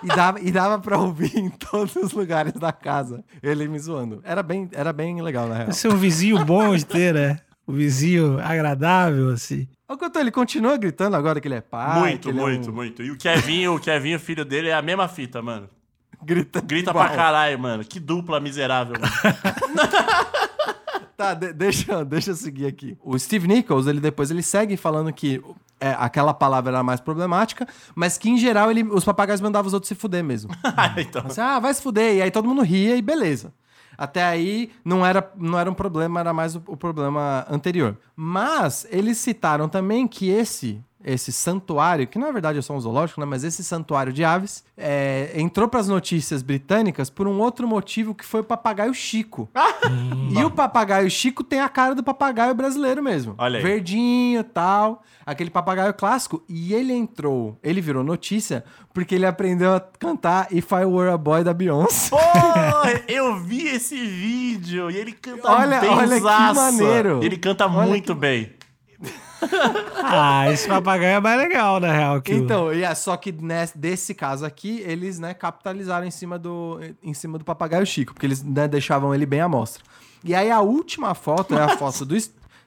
E 0.04 0.08
dava, 0.08 0.40
e 0.42 0.52
dava 0.52 0.80
pra 0.80 0.98
ouvir 0.98 1.38
em 1.38 1.50
todos 1.50 1.96
os 1.96 2.12
lugares 2.12 2.54
da 2.54 2.72
casa. 2.72 3.24
Ele 3.42 3.68
me 3.68 3.80
zoando. 3.80 4.22
Era 4.24 4.44
bem, 4.44 4.70
era 4.74 4.92
bem 4.94 5.22
legal, 5.22 5.48
na 5.48 5.56
real. 5.56 5.70
Esse 5.70 5.88
é 5.88 5.90
um 5.90 5.96
vizinho 5.98 6.44
bom 6.46 6.76
de 6.76 6.86
ter, 6.86 7.14
né? 7.14 7.40
Um 7.68 7.74
vizinho 7.74 8.40
agradável, 8.40 9.30
assim. 9.30 9.68
O 9.88 9.96
Cotô, 9.98 10.20
ele 10.20 10.32
continua 10.32 10.76
gritando 10.76 11.16
agora 11.16 11.40
que 11.40 11.48
ele 11.48 11.56
é 11.56 11.62
pai. 11.62 12.00
muito, 12.00 12.30
ele 12.30 12.40
é 12.40 12.42
muito, 12.42 12.70
um- 12.72 12.74
muito. 12.74 13.02
E 13.04 13.12
o 13.12 13.18
Kevin, 13.18 13.68
o 13.68 13.80
Kevin, 13.80 14.16
o 14.16 14.20
filho 14.20 14.44
dele, 14.44 14.68
é 14.70 14.74
a 14.74 14.82
mesma 14.82 15.08
fita, 15.08 15.42
mano. 15.42 15.70
Grita, 16.22 16.62
Grita 16.62 16.92
igual. 16.92 17.06
pra 17.06 17.16
caralho, 17.16 17.60
mano. 17.60 17.84
Que 17.86 18.00
dupla 18.00 18.40
miserável, 18.40 18.96
mano. 19.00 19.14
Tá, 21.16 21.34
de- 21.36 21.54
deixa, 21.54 22.04
deixa 22.04 22.32
eu 22.32 22.36
seguir 22.36 22.66
aqui. 22.66 22.98
O 23.04 23.18
Steve 23.18 23.48
Nichols, 23.48 23.86
ele 23.88 24.00
depois 24.00 24.32
ele 24.32 24.42
segue 24.42 24.76
falando 24.76 25.14
que 25.14 25.40
é, 25.84 25.98
aquela 26.00 26.34
palavra 26.34 26.72
era 26.72 26.82
mais 26.82 27.02
problemática, 27.02 27.68
mas 27.94 28.18
que 28.18 28.30
em 28.30 28.38
geral 28.38 28.72
ele, 28.72 28.84
os 28.84 29.04
papagaios 29.04 29.42
mandavam 29.42 29.68
os 29.68 29.74
outros 29.74 29.90
se 29.90 29.96
fuder 29.96 30.24
mesmo. 30.24 30.50
então, 30.98 31.24
Assim, 31.26 31.42
ah, 31.42 31.60
vai 31.60 31.74
se 31.74 31.82
fuder. 31.82 32.16
E 32.16 32.22
aí 32.22 32.32
todo 32.32 32.48
mundo 32.48 32.62
ria 32.62 32.96
e 32.96 33.02
beleza. 33.02 33.54
Até 33.98 34.24
aí 34.24 34.72
não 34.84 35.06
era, 35.06 35.30
não 35.36 35.60
era 35.60 35.70
um 35.70 35.74
problema, 35.74 36.22
era 36.22 36.34
mais 36.34 36.56
o, 36.56 36.64
o 36.68 36.78
problema 36.78 37.46
anterior. 37.50 37.98
Mas 38.16 38.88
eles 38.90 39.18
citaram 39.18 39.68
também 39.68 40.08
que 40.08 40.30
esse 40.30 40.82
esse 41.04 41.32
santuário, 41.32 42.08
que 42.08 42.18
na 42.18 42.32
verdade 42.32 42.60
é 42.60 42.62
só 42.62 42.74
um 42.74 42.80
zoológico, 42.80 43.20
né? 43.20 43.26
Mas 43.26 43.44
esse 43.44 43.64
santuário 43.64 44.14
de 44.14 44.24
aves 44.24 44.64
é, 44.78 45.32
entrou 45.36 45.68
para 45.68 45.80
as 45.80 45.88
notícias 45.88 46.42
britânicas 46.42 47.10
por 47.10 47.28
um 47.28 47.40
outro 47.40 47.68
motivo 47.68 48.16
que 48.16 48.26
foi 48.26 48.42
o 48.42 48.44
papagaio 48.44 48.94
Chico. 48.94 49.50
e 50.32 50.44
o 50.44 50.50
papagaio 50.50 51.10
Chico 51.10 51.44
tem 51.44 51.60
a 51.60 51.70
cara 51.70 51.94
do 51.94 52.04
papagaio 52.04 52.56
brasileiro 52.56 53.04
mesmo. 53.04 53.36
Olha 53.38 53.58
aí. 53.58 53.64
Verdinho 53.64 54.40
e 54.40 54.44
tal. 54.44 55.04
Aquele 55.26 55.50
papagaio 55.50 55.94
clássico. 55.94 56.44
E 56.48 56.74
ele 56.74 56.94
entrou, 56.94 57.58
ele 57.64 57.82
virou 57.82 58.04
notícia 58.04 58.64
porque 58.94 59.16
ele 59.16 59.26
aprendeu 59.26 59.74
a 59.74 59.80
cantar 59.80 60.48
If 60.52 60.72
I 60.72 60.86
Were 60.86 61.12
a 61.12 61.18
Boy 61.18 61.44
da 61.44 61.54
Beyoncé. 61.54 62.10
Pô, 62.10 62.18
eu 63.08 63.38
vi 63.38 63.68
esse 63.68 63.96
vídeo 63.96 64.90
e 64.92 64.98
ele 64.98 65.12
canta 65.12 65.52
Olha- 65.52 65.80
bem 65.80 65.90
olha 65.90 66.16
que 66.16 66.56
maneiro. 66.56 67.24
Ele 67.24 67.38
canta 67.38 67.66
Olha 67.66 67.88
muito 67.88 68.14
bem. 68.14 68.52
Ah, 70.06 70.52
esse 70.52 70.68
papagaio 70.68 71.16
é 71.18 71.20
mais 71.20 71.40
legal, 71.40 71.80
na 71.80 71.92
real. 71.92 72.22
Que 72.22 72.34
o- 72.34 72.38
Então, 72.38 72.74
e 72.74 72.84
é, 72.84 72.94
só 72.94 73.16
que 73.18 73.32
nesse, 73.32 73.78
desse 73.78 74.14
caso 74.14 74.46
aqui, 74.46 74.82
eles 74.86 75.18
né, 75.18 75.34
capitalizaram 75.34 76.06
em 76.06 76.12
cima, 76.12 76.38
do, 76.38 76.80
em 77.02 77.14
cima 77.14 77.38
do 77.38 77.46
papagaio 77.46 77.86
Chico, 77.86 78.14
porque 78.14 78.26
eles 78.26 78.44
né, 78.44 78.68
deixavam 78.68 79.14
ele 79.16 79.26
bem 79.26 79.42
à 79.42 79.48
mostra. 79.48 79.84
E 80.24 80.36
aí 80.36 80.52
a 80.52 80.60
última 80.62 81.14
foto 81.16 81.56
é 81.58 81.62
a 81.64 81.78
foto 81.78 82.06
do, 82.06 82.16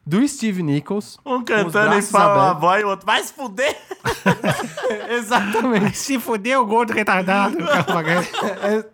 do 0.04 0.26
Steve 0.28 0.62
Nichols. 0.62 1.18
Um 1.24 1.42
cantando 1.44 1.94
e 1.94 1.98
abertos. 1.98 2.60
voz 2.60 2.82
e 2.82 2.84
o 2.84 2.88
outro, 2.88 3.06
vai 3.06 3.22
se 3.22 3.32
fuder. 3.32 3.76
Exatamente. 5.10 5.96
Se 5.96 6.18
fudeu, 6.18 6.64
gordo 6.66 6.92
retardado. 6.92 7.56
o 7.58 7.66
papagaio. 7.66 8.26
É, 8.62 8.84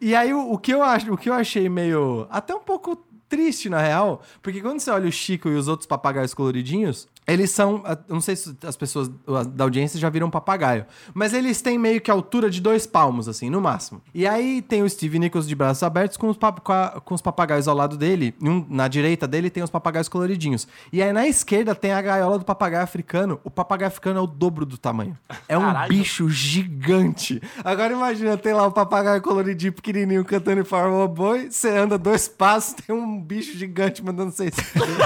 e 0.00 0.14
aí 0.14 0.32
o, 0.32 0.52
o 0.52 0.58
que 0.58 0.72
eu 0.72 0.82
acho, 0.82 1.12
o 1.12 1.16
que 1.16 1.28
eu 1.28 1.34
achei 1.34 1.68
meio 1.68 2.26
até 2.30 2.54
um 2.54 2.60
pouco 2.60 2.96
triste 3.28 3.68
na 3.68 3.80
real, 3.80 4.22
porque 4.42 4.60
quando 4.60 4.80
você 4.80 4.90
olha 4.90 5.08
o 5.08 5.12
Chico 5.12 5.48
e 5.48 5.54
os 5.56 5.68
outros 5.68 5.86
papagaios 5.86 6.34
coloridinhos, 6.34 7.08
eles 7.32 7.50
são, 7.50 7.82
eu 8.08 8.14
não 8.14 8.20
sei 8.20 8.36
se 8.36 8.56
as 8.66 8.76
pessoas 8.76 9.08
da 9.54 9.64
audiência 9.64 9.98
já 9.98 10.08
viram 10.08 10.30
papagaio, 10.30 10.84
mas 11.14 11.32
eles 11.32 11.60
têm 11.62 11.78
meio 11.78 12.00
que 12.00 12.10
a 12.10 12.14
altura 12.14 12.50
de 12.50 12.60
dois 12.60 12.86
palmos 12.86 13.28
assim, 13.28 13.48
no 13.50 13.60
máximo. 13.60 14.00
E 14.14 14.26
aí 14.26 14.62
tem 14.62 14.82
o 14.82 14.88
Steve 14.90 15.18
Nichols 15.18 15.46
de 15.46 15.54
braços 15.54 15.82
abertos 15.82 16.16
com 16.16 16.28
os, 16.28 16.36
pap- 16.36 16.60
com 16.60 16.72
a- 16.72 17.00
com 17.04 17.14
os 17.14 17.22
papagaios 17.22 17.68
ao 17.68 17.74
lado 17.76 17.96
dele, 17.96 18.34
e 18.40 18.48
um- 18.48 18.66
na 18.68 18.88
direita 18.88 19.26
dele 19.28 19.50
tem 19.50 19.62
os 19.62 19.70
papagaios 19.70 20.08
coloridinhos. 20.08 20.66
E 20.92 21.02
aí 21.02 21.12
na 21.12 21.26
esquerda 21.26 21.74
tem 21.74 21.92
a 21.92 22.00
gaiola 22.02 22.38
do 22.38 22.44
papagaio 22.44 22.82
africano. 22.82 23.40
O 23.44 23.50
papagaio 23.50 23.88
africano 23.88 24.18
é 24.18 24.22
o 24.22 24.26
dobro 24.26 24.64
do 24.66 24.76
tamanho. 24.78 25.16
É 25.48 25.56
um 25.56 25.62
Caralho. 25.62 25.88
bicho 25.88 26.28
gigante. 26.28 27.40
Agora 27.64 27.92
imagina, 27.92 28.36
tem 28.36 28.52
lá 28.52 28.66
o 28.66 28.72
papagaio 28.72 29.20
coloridinho 29.22 29.72
pequenininho 29.72 30.24
cantando 30.24 30.60
em 30.60 30.64
Farm 30.64 31.06
Boy, 31.08 31.50
você 31.50 31.68
anda 31.70 31.98
dois 31.98 32.28
passos, 32.28 32.74
tem 32.74 32.94
um 32.94 33.20
bicho 33.20 33.56
gigante 33.56 34.04
mandando 34.04 34.30
você 34.32 34.50
se 34.50 34.62
fuder. 34.62 34.96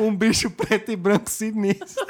Um 0.00 0.14
bicho 0.16 0.50
preto 0.52 0.90
e 0.90 0.96
branco 0.96 1.30
sinistro. 1.30 2.06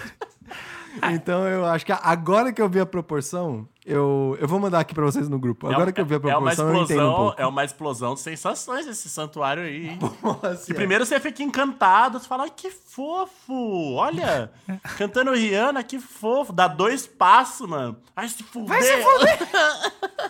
Então 1.12 1.46
eu 1.46 1.64
acho 1.64 1.86
que 1.86 1.92
agora 1.92 2.52
que 2.52 2.60
eu 2.60 2.68
vi 2.68 2.80
a 2.80 2.84
proporção, 2.86 3.66
eu, 3.86 4.36
eu 4.40 4.48
vou 4.48 4.58
mandar 4.58 4.80
aqui 4.80 4.92
pra 4.92 5.04
vocês 5.04 5.28
no 5.28 5.38
grupo. 5.38 5.68
Agora 5.68 5.90
É- 5.90 5.92
que 5.92 6.00
eu 6.00 6.04
vi 6.04 6.14
a 6.14 6.16
é 6.16 6.18
uma 6.18 6.30
proporção, 6.50 6.68
eu 6.68 6.74
entendo 6.74 6.80
um 6.80 6.82
explosão, 7.04 7.14
pouco. 7.16 7.40
é 7.40 7.46
uma 7.46 7.64
explosão 7.64 8.14
de 8.14 8.20
sensações 8.20 8.86
esse 8.88 9.08
santuário 9.08 9.62
aí. 9.62 9.90
hein? 9.90 9.98
Assim, 10.42 10.66
Que 10.66 10.74
primeiro 10.74 11.06
você 11.06 11.20
fica 11.20 11.44
encantado, 11.44 12.18
você 12.18 12.26
fala, 12.26 12.42
ai, 12.42 12.50
que 12.54 12.70
fofo, 12.72 13.94
olha, 13.94 14.50
cantando 14.98 15.32
Rihanna, 15.32 15.84
que 15.84 16.00
fofo, 16.00 16.52
dá 16.52 16.66
dois 16.66 17.06
passos, 17.06 17.68
mano. 17.68 17.96
Vai 18.14 18.28
se 18.28 18.42
fuder. 18.42 18.68
Vai 18.68 18.82
se 18.82 18.96
fuder. 18.96 19.48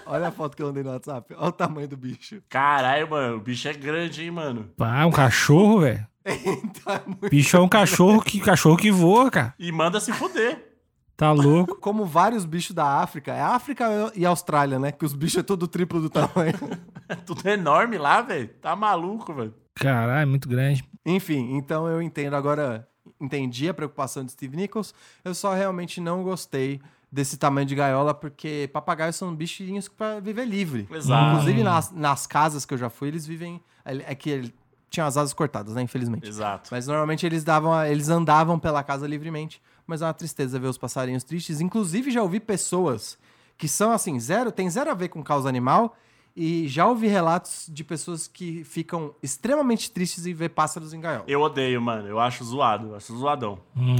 Olha 0.07 0.29
a 0.29 0.31
foto 0.31 0.55
que 0.57 0.63
eu 0.63 0.67
mandei 0.67 0.83
no 0.83 0.91
WhatsApp. 0.91 1.35
Olha 1.39 1.49
o 1.49 1.53
tamanho 1.53 1.89
do 1.89 1.97
bicho. 1.97 2.43
Caralho, 2.51 3.09
mano, 3.09 3.37
o 3.37 3.41
bicho 3.41 3.67
é 3.67 3.73
grande, 3.73 4.23
hein, 4.23 4.31
mano. 4.31 4.71
Ah, 4.79 5.07
um 5.07 5.11
cachorro, 5.11 5.81
velho. 5.81 6.07
Então 6.25 6.93
é 6.93 7.03
muito... 7.07 7.29
Bicho 7.31 7.57
é 7.57 7.61
um 7.61 7.69
cachorro 7.69 8.21
que, 8.23 8.41
cachorro 8.41 8.77
que 8.77 8.91
voa, 8.91 9.31
cara. 9.31 9.55
E 9.59 9.73
manda 9.73 10.01
se 10.01 10.13
fuder. 10.13 10.71
Tá 11.17 11.33
louco. 11.33 11.77
Como 11.81 12.07
vários 12.07 12.45
bichos 12.47 12.75
da 12.75 13.01
África, 13.01 13.33
é 13.33 13.43
África 13.43 14.11
e 14.15 14.25
Austrália, 14.25 14.79
né? 14.79 14.91
Que 14.91 15.05
os 15.05 15.13
bichos 15.13 15.39
é 15.39 15.43
tudo 15.43 15.69
triplo 15.69 16.01
do 16.01 16.11
tamanho. 16.11 16.55
É 17.11 17.17
tudo 17.17 17.45
enorme 17.49 17.99
lá, 17.99 18.23
velho. 18.23 18.49
Tá 18.63 18.77
maluco, 18.77 19.35
velho. 19.35 19.53
Caralho, 19.75 20.23
é 20.23 20.25
muito 20.25 20.49
grande. 20.49 20.85
Enfim, 21.05 21.57
então 21.57 21.89
eu 21.89 22.01
entendo 22.01 22.37
agora, 22.37 22.89
entendi 23.21 23.69
a 23.69 23.75
preocupação 23.75 24.25
de 24.25 24.31
Steve 24.31 24.57
Nichols. 24.57 24.95
Eu 25.25 25.35
só 25.35 25.53
realmente 25.53 26.01
não 26.01 26.23
gostei 26.23 26.81
desse 27.11 27.37
tamanho 27.37 27.67
de 27.67 27.75
gaiola, 27.75 28.15
porque 28.15 28.71
papagaios 28.73 29.17
são 29.17 29.35
bichinhos 29.35 29.89
para 29.89 30.21
viver 30.21 30.45
livre. 30.45 30.87
Exato. 30.89 31.33
Inclusive 31.33 31.65
nas, 31.65 31.91
nas 31.91 32.29
casas 32.29 32.65
que 32.65 32.75
eu 32.75 32.79
já 32.79 32.89
fui, 32.89 33.09
eles 33.09 33.27
vivem. 33.27 33.61
É 33.85 34.15
que 34.15 34.53
ele 34.91 34.95
tinha 34.95 35.07
as 35.07 35.17
asas 35.17 35.33
cortadas, 35.33 35.75
né? 35.75 35.83
Infelizmente. 35.83 36.29
Exato. 36.29 36.69
Mas 36.73 36.87
normalmente 36.87 37.25
eles 37.25 37.45
davam, 37.45 37.83
eles 37.85 38.09
andavam 38.09 38.59
pela 38.59 38.83
casa 38.83 39.07
livremente, 39.07 39.63
mas 39.87 40.03
é 40.03 40.07
uma 40.07 40.13
tristeza 40.13 40.59
ver 40.59 40.67
os 40.67 40.77
passarinhos 40.77 41.25
tristes. 41.25 41.61
Inclusive 41.61 42.11
já 42.11 42.23
ouvi 42.23 42.41
pessoas 42.41 43.17
que 43.57 43.69
são 43.69 43.93
assim, 43.93 44.19
zero, 44.19 44.51
tem 44.51 44.69
zero 44.69 44.91
a 44.91 44.95
ver 44.95 45.09
com 45.09 45.23
causa 45.23 45.49
animal 45.49 45.97
E 46.43 46.67
já 46.69 46.87
ouvi 46.87 47.07
relatos 47.07 47.67
de 47.71 47.85
pessoas 47.85 48.27
que 48.27 48.65
ficam 48.65 49.15
extremamente 49.23 49.91
tristes 49.91 50.25
em 50.25 50.33
ver 50.33 50.49
pássaros 50.49 50.95
em 50.95 51.01
gaiola. 51.01 51.25
Eu 51.29 51.43
odeio, 51.43 51.83
mano. 51.83 52.09
Eu 52.09 52.19
acho 52.19 52.43
zoado. 52.43 52.89
Eu 52.89 52.97
acho 52.97 53.15
zoadão. 53.15 53.59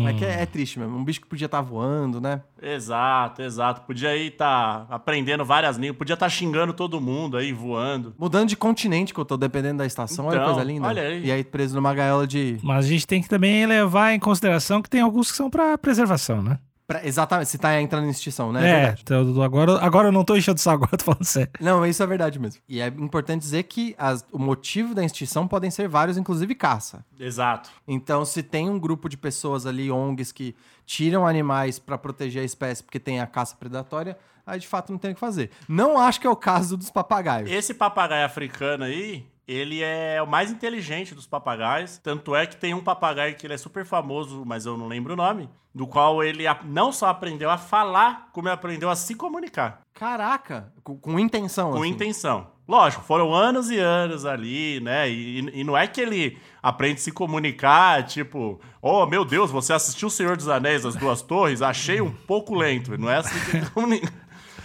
É 0.09 0.15
que 0.15 0.25
é, 0.25 0.41
é 0.41 0.47
triste 0.47 0.79
mesmo. 0.79 0.97
Um 0.97 1.05
bicho 1.05 1.21
que 1.21 1.27
podia 1.27 1.45
estar 1.45 1.61
voando, 1.61 2.19
né? 2.19 2.41
Exato, 2.63 3.43
exato. 3.43 3.83
Podia 3.83 4.09
aí 4.09 4.29
estar 4.29 4.87
aprendendo 4.89 5.45
várias 5.45 5.77
línguas. 5.77 5.99
Podia 5.99 6.15
estar 6.15 6.31
xingando 6.31 6.73
todo 6.73 6.99
mundo 6.99 7.37
aí, 7.37 7.53
voando. 7.53 8.15
Mudando 8.19 8.49
de 8.49 8.57
continente 8.57 9.13
que 9.13 9.21
eu 9.21 9.25
tô, 9.27 9.37
dependendo 9.37 9.77
da 9.79 9.87
estação. 9.87 10.25
olha 10.25 10.39
que 10.39 10.43
Então, 10.43 10.55
coisa 10.55 10.67
linda. 10.67 10.87
olha 10.87 11.03
aí. 11.03 11.27
E 11.27 11.31
aí 11.31 11.45
preso 11.45 11.77
numa 11.77 11.93
gaiola 11.93 12.27
de... 12.27 12.59
Mas 12.63 12.87
a 12.87 12.89
gente 12.89 13.07
tem 13.07 13.21
que 13.21 13.29
também 13.29 13.67
levar 13.67 14.13
em 14.15 14.19
consideração 14.19 14.81
que 14.81 14.89
tem 14.89 15.03
alguns 15.03 15.31
que 15.31 15.37
são 15.37 15.51
pra 15.51 15.77
preservação, 15.77 16.43
né? 16.43 16.59
Pra- 16.91 17.07
exatamente, 17.07 17.49
você 17.49 17.57
tá 17.59 17.81
entrando 17.81 18.07
em 18.07 18.11
extinção, 18.11 18.53
né? 18.53 18.61
É, 18.69 18.73
verdade. 18.81 19.03
então, 19.03 19.43
agora, 19.43 19.79
agora 19.81 20.09
eu 20.09 20.13
não 20.13 20.25
tô 20.25 20.37
enchendo 20.37 20.59
o 20.59 20.61
saco, 20.61 20.83
agora 20.85 20.97
tô 20.97 21.05
falando 21.05 21.25
sério. 21.25 21.51
Não, 21.61 21.87
isso 21.87 22.03
é 22.03 22.07
verdade 22.07 22.39
mesmo. 22.39 22.61
E 22.69 22.81
é 22.81 22.87
importante 22.89 23.41
dizer 23.43 23.63
que 23.65 23.95
as- 23.99 24.25
o 24.33 24.39
motivo 24.39 24.95
da 24.95 25.05
extinção 25.05 25.47
podem 25.47 25.71
ser 25.71 25.89
vários, 25.89 26.17
inclusive 26.19 26.55
caça. 26.55 27.05
Exato. 27.19 27.71
Então, 27.87 28.25
se 28.25 28.43
tem 28.43 28.69
um 28.69 28.79
grupo 28.79 29.09
de 29.09 29.17
pessoas 29.17 29.67
ali, 29.67 29.91
ONGs, 29.91 30.33
que 30.33 30.55
tiram 30.85 31.27
animais 31.27 31.79
pra 31.79 31.97
proteger 31.97 32.43
a 32.43 32.45
espécie 32.45 32.83
porque 32.83 32.99
tem 32.99 33.21
a 33.21 33.27
caça 33.27 33.55
predatória, 33.57 34.19
aí 34.45 34.59
de 34.59 34.67
fato 34.67 34.91
não 34.91 34.99
tem 34.99 35.13
o 35.13 35.15
que 35.15 35.21
fazer. 35.21 35.51
Não 35.69 35.99
acho 35.99 36.21
que 36.21 36.27
é 36.27 36.31
o 36.31 36.35
caso 36.35 36.77
dos 36.77 36.91
papagaios. 36.91 37.49
Esse 37.51 37.73
papagaio 37.75 38.27
africano 38.27 38.83
aí, 38.85 39.25
ele 39.51 39.83
é 39.83 40.23
o 40.23 40.27
mais 40.29 40.53
inteligente 40.53 41.13
dos 41.13 41.27
papagaios. 41.27 41.99
Tanto 41.99 42.37
é 42.37 42.47
que 42.47 42.57
tem 42.57 42.73
um 42.73 42.81
papagaio 42.81 43.35
que 43.35 43.45
ele 43.45 43.55
é 43.55 43.59
super 43.59 43.85
famoso, 43.85 44.45
mas 44.47 44.65
eu 44.65 44.77
não 44.77 44.87
lembro 44.87 45.15
o 45.15 45.17
nome. 45.17 45.51
Do 45.75 45.89
qual 45.89 46.23
ele 46.23 46.45
não 46.65 46.93
só 46.93 47.09
aprendeu 47.09 47.51
a 47.51 47.59
falar, 47.59 48.29
como 48.33 48.49
aprendeu 48.49 48.89
a 48.89 48.95
se 48.95 49.15
comunicar. 49.15 49.81
Caraca, 49.93 50.73
com, 50.85 50.97
com 50.97 51.19
intenção. 51.19 51.73
Com 51.73 51.83
assim. 51.83 51.89
intenção. 51.89 52.47
Lógico, 52.67 53.03
foram 53.03 53.35
anos 53.35 53.71
e 53.71 53.79
anos 53.79 54.25
ali, 54.25 54.79
né? 54.81 55.11
E, 55.11 55.61
e 55.61 55.65
não 55.65 55.77
é 55.77 55.89
que 55.89 56.01
ele 56.01 56.39
aprende 56.63 57.01
a 57.01 57.03
se 57.03 57.11
comunicar, 57.11 58.05
tipo, 58.05 58.61
oh 58.81 59.05
meu 59.07 59.25
Deus, 59.25 59.51
você 59.51 59.73
assistiu 59.73 60.07
O 60.07 60.11
Senhor 60.11 60.37
dos 60.37 60.49
Anéis, 60.49 60.87
As 60.87 60.95
Duas 60.95 61.23
Torres? 61.23 61.63
Achei 61.63 62.01
um 62.01 62.13
pouco 62.13 62.55
lento. 62.55 62.97
Não 62.97 63.11
é 63.11 63.17
assim 63.17 63.39
que 63.51 63.57
ele 63.57 63.67
comunica. 63.75 64.13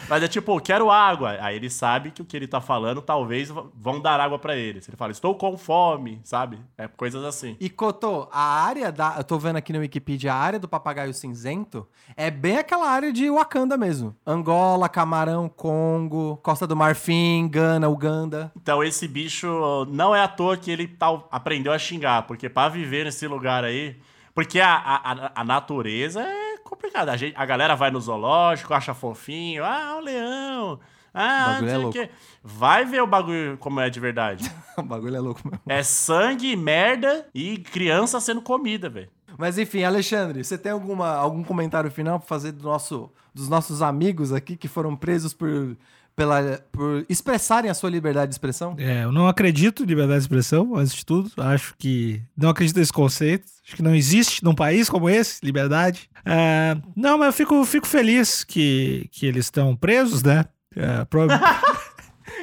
Mas 0.09 0.23
é 0.23 0.27
tipo, 0.27 0.59
quero 0.61 0.89
água. 0.91 1.37
Aí 1.41 1.55
ele 1.55 1.69
sabe 1.69 2.11
que 2.11 2.21
o 2.21 2.25
que 2.25 2.35
ele 2.37 2.47
tá 2.47 2.61
falando, 2.61 3.01
talvez 3.01 3.49
vão 3.49 3.99
dar 3.99 4.19
água 4.19 4.37
pra 4.37 4.55
ele. 4.55 4.81
Se 4.81 4.89
ele 4.89 4.97
fala, 4.97 5.11
estou 5.11 5.35
com 5.35 5.57
fome, 5.57 6.21
sabe? 6.23 6.59
É 6.77 6.87
coisas 6.87 7.23
assim. 7.23 7.55
E 7.59 7.69
Cotô, 7.69 8.27
a 8.31 8.63
área 8.63 8.91
da. 8.91 9.15
Eu 9.17 9.23
tô 9.23 9.37
vendo 9.39 9.55
aqui 9.57 9.73
no 9.73 9.79
Wikipedia, 9.79 10.33
a 10.33 10.37
área 10.37 10.59
do 10.59 10.67
papagaio 10.67 11.13
cinzento 11.13 11.87
é 12.15 12.29
bem 12.29 12.57
aquela 12.57 12.89
área 12.89 13.11
de 13.11 13.29
Wakanda 13.29 13.77
mesmo. 13.77 14.15
Angola, 14.25 14.87
Camarão, 14.89 15.49
Congo, 15.49 16.37
Costa 16.43 16.67
do 16.67 16.75
Marfim, 16.75 17.47
Gana, 17.49 17.89
Uganda. 17.89 18.51
Então 18.55 18.83
esse 18.83 19.07
bicho 19.07 19.85
não 19.89 20.15
é 20.15 20.21
à 20.21 20.27
toa 20.27 20.55
que 20.57 20.69
ele 20.71 20.87
tal, 20.87 21.27
aprendeu 21.31 21.71
a 21.73 21.79
xingar, 21.79 22.23
porque 22.23 22.47
pra 22.49 22.69
viver 22.69 23.05
nesse 23.05 23.27
lugar 23.27 23.63
aí. 23.63 23.95
Porque 24.33 24.59
a, 24.59 24.73
a, 24.75 25.11
a- 25.11 25.31
a 25.35 25.43
natureza 25.45 26.21
é 26.21 26.44
complicada. 26.65 27.11
A, 27.11 27.17
gente, 27.17 27.35
a 27.37 27.45
galera 27.45 27.75
vai 27.75 27.91
no 27.91 28.01
zoológico, 28.01 28.73
acha 28.73 28.93
fofinho, 28.93 29.63
ah, 29.63 29.95
o 29.97 30.01
leão. 30.01 30.79
Ah, 31.13 31.45
bagulho 31.53 31.61
não 31.61 31.67
é 31.67 31.69
sei 31.69 31.77
o 31.77 31.81
louco. 31.81 31.93
quê. 31.97 32.09
Vai 32.43 32.85
ver 32.85 33.01
o 33.01 33.07
bagulho 33.07 33.57
como 33.57 33.79
é 33.79 33.89
de 33.89 33.99
verdade. 34.01 34.51
o 34.77 34.81
bagulho 34.83 35.15
é 35.15 35.19
louco 35.19 35.41
mesmo. 35.45 35.61
é 35.67 35.81
sangue, 35.81 36.55
merda 36.57 37.25
e 37.33 37.57
criança 37.59 38.19
sendo 38.19 38.41
comida, 38.41 38.89
velho. 38.89 39.09
Mas 39.37 39.57
enfim, 39.57 39.83
Alexandre, 39.83 40.43
você 40.43 40.57
tem 40.57 40.71
alguma, 40.71 41.09
algum 41.15 41.43
comentário 41.43 41.89
final 41.91 42.19
pra 42.19 42.27
fazer 42.27 42.51
do 42.51 42.63
nosso, 42.63 43.09
dos 43.33 43.47
nossos 43.49 43.81
amigos 43.81 44.33
aqui 44.33 44.55
que 44.57 44.67
foram 44.67 44.95
presos 44.95 45.33
por, 45.33 45.77
pela, 46.15 46.59
por 46.71 47.05
expressarem 47.09 47.69
a 47.69 47.73
sua 47.73 47.89
liberdade 47.89 48.29
de 48.29 48.35
expressão? 48.35 48.75
É, 48.77 49.03
eu 49.03 49.11
não 49.11 49.27
acredito 49.27 49.83
em 49.83 49.85
liberdade 49.85 50.19
de 50.19 50.23
expressão, 50.23 50.75
antes 50.75 50.93
de 50.93 51.05
tudo. 51.05 51.31
Acho 51.37 51.75
que. 51.77 52.21
Não 52.37 52.49
acredito 52.49 52.77
nesse 52.77 52.93
conceito. 52.93 53.45
Acho 53.65 53.75
que 53.75 53.81
não 53.83 53.95
existe 53.95 54.43
num 54.43 54.55
país 54.55 54.89
como 54.89 55.09
esse, 55.09 55.43
liberdade. 55.43 56.09
É, 56.25 56.77
não, 56.95 57.17
mas 57.17 57.27
eu 57.27 57.33
fico, 57.33 57.65
fico 57.65 57.87
feliz 57.87 58.43
que, 58.43 59.07
que 59.11 59.25
eles 59.25 59.45
estão 59.45 59.75
presos, 59.75 60.23
né? 60.23 60.45
É, 60.75 61.05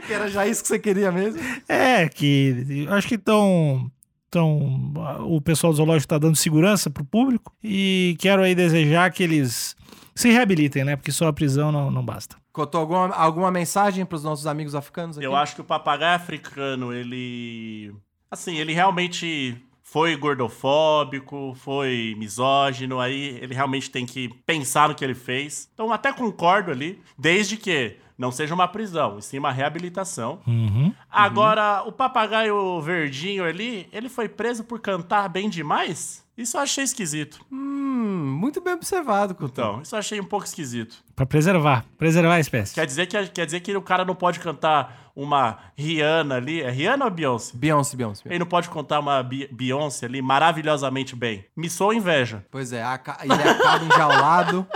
Que 0.07 0.13
era 0.13 0.29
já 0.29 0.47
isso 0.47 0.63
que 0.63 0.69
você 0.69 0.79
queria 0.79 1.13
mesmo? 1.13 1.41
é, 1.69 2.09
que 2.09 2.87
acho 2.91 3.09
que 3.09 3.15
estão. 3.15 3.91
Então, 4.29 4.93
o 5.29 5.41
pessoal 5.43 5.73
do 5.73 5.77
zoológico 5.77 6.07
está 6.07 6.17
dando 6.19 6.37
segurança 6.37 6.89
pro 6.89 7.05
público 7.05 7.55
e 7.63 8.17
quero 8.19 8.43
aí 8.43 8.55
desejar 8.55 9.11
que 9.13 9.23
eles 9.23 9.77
se 10.15 10.31
reabilitem, 10.31 10.85
né? 10.85 10.97
Porque 10.97 11.13
só 11.13 11.29
a 11.29 11.33
prisão 11.35 11.71
não, 11.71 11.91
não 11.91 12.03
basta. 12.03 12.37
Cotou 12.53 12.81
alguma, 12.81 13.09
alguma 13.15 13.51
mensagem 13.51 14.05
pros 14.05 14.23
nossos 14.23 14.47
amigos 14.47 14.75
africanos 14.75 15.17
aqui? 15.17 15.27
Eu 15.27 15.35
acho 15.35 15.55
que 15.55 15.61
o 15.63 15.65
papagaio 15.65 16.17
africano, 16.17 16.93
ele. 16.93 17.95
Assim, 18.31 18.57
ele 18.57 18.73
realmente 18.73 19.63
foi 19.83 20.17
gordofóbico, 20.17 21.55
foi 21.55 22.15
misógino, 22.17 23.01
aí 23.01 23.39
ele 23.43 23.55
realmente 23.55 23.91
tem 23.91 24.07
que 24.07 24.29
pensar 24.47 24.89
no 24.89 24.95
que 24.95 25.05
ele 25.05 25.15
fez. 25.15 25.69
Então, 25.75 25.93
até 25.93 26.13
concordo 26.13 26.71
ali, 26.71 27.03
desde 27.19 27.57
que 27.57 27.97
não 28.19 28.31
seja 28.31 28.55
uma 28.55 28.69
prisão, 28.69 29.19
e 29.19 29.23
sim 29.23 29.39
uma 29.39 29.53
reabilitação. 29.53 30.41
Uhum. 30.47 30.93
Agora, 31.11 31.83
o 31.87 31.93
papagaio 31.93 32.81
verdinho 32.81 33.45
ali, 33.45 33.89
ele 33.93 34.09
foi 34.09 34.29
preso 34.29 34.65
por 34.65 34.81
cantar 34.81 35.29
bem 35.29 35.49
demais? 35.49 36.23
Isso 36.37 36.57
eu 36.57 36.63
achei 36.63 36.83
esquisito. 36.83 37.45
Hum, 37.53 38.37
muito 38.41 38.61
bem 38.61 38.73
observado, 38.73 39.35
Couto. 39.35 39.53
Então, 39.61 39.83
isso 39.83 39.95
eu 39.95 39.99
achei 39.99 40.19
um 40.19 40.25
pouco 40.25 40.47
esquisito. 40.47 40.97
Pra 41.15 41.27
preservar, 41.27 41.85
preservar 41.99 42.35
a 42.37 42.41
espécie. 42.41 42.75
Quer 42.75 42.87
dizer 42.87 43.07
que, 43.07 43.27
quer 43.29 43.45
dizer 43.45 43.61
que 43.61 43.77
o 43.77 43.83
cara 43.83 44.03
não 44.05 44.15
pode 44.15 44.41
cantar 44.41 45.13
uma 45.15 45.59
Rihanna 45.77 46.37
ali. 46.37 46.63
É 46.63 46.71
Rihanna 46.71 47.05
ou 47.05 47.11
Beyoncé? 47.11 47.53
Beyoncé, 47.55 47.97
Beyoncé. 47.99 48.23
Ele 48.25 48.39
não 48.39 48.47
pode 48.47 48.71
contar 48.71 48.99
uma 49.01 49.23
Beyoncé 49.23 50.07
ali 50.07 50.23
maravilhosamente 50.23 51.15
bem. 51.15 51.45
Me 51.55 51.69
soa 51.69 51.95
inveja. 51.95 52.43
Pois 52.51 52.73
é, 52.73 52.83
aca- 52.83 53.19
ele 53.23 53.35
acaba 53.35 53.85
enjaulado, 53.85 54.67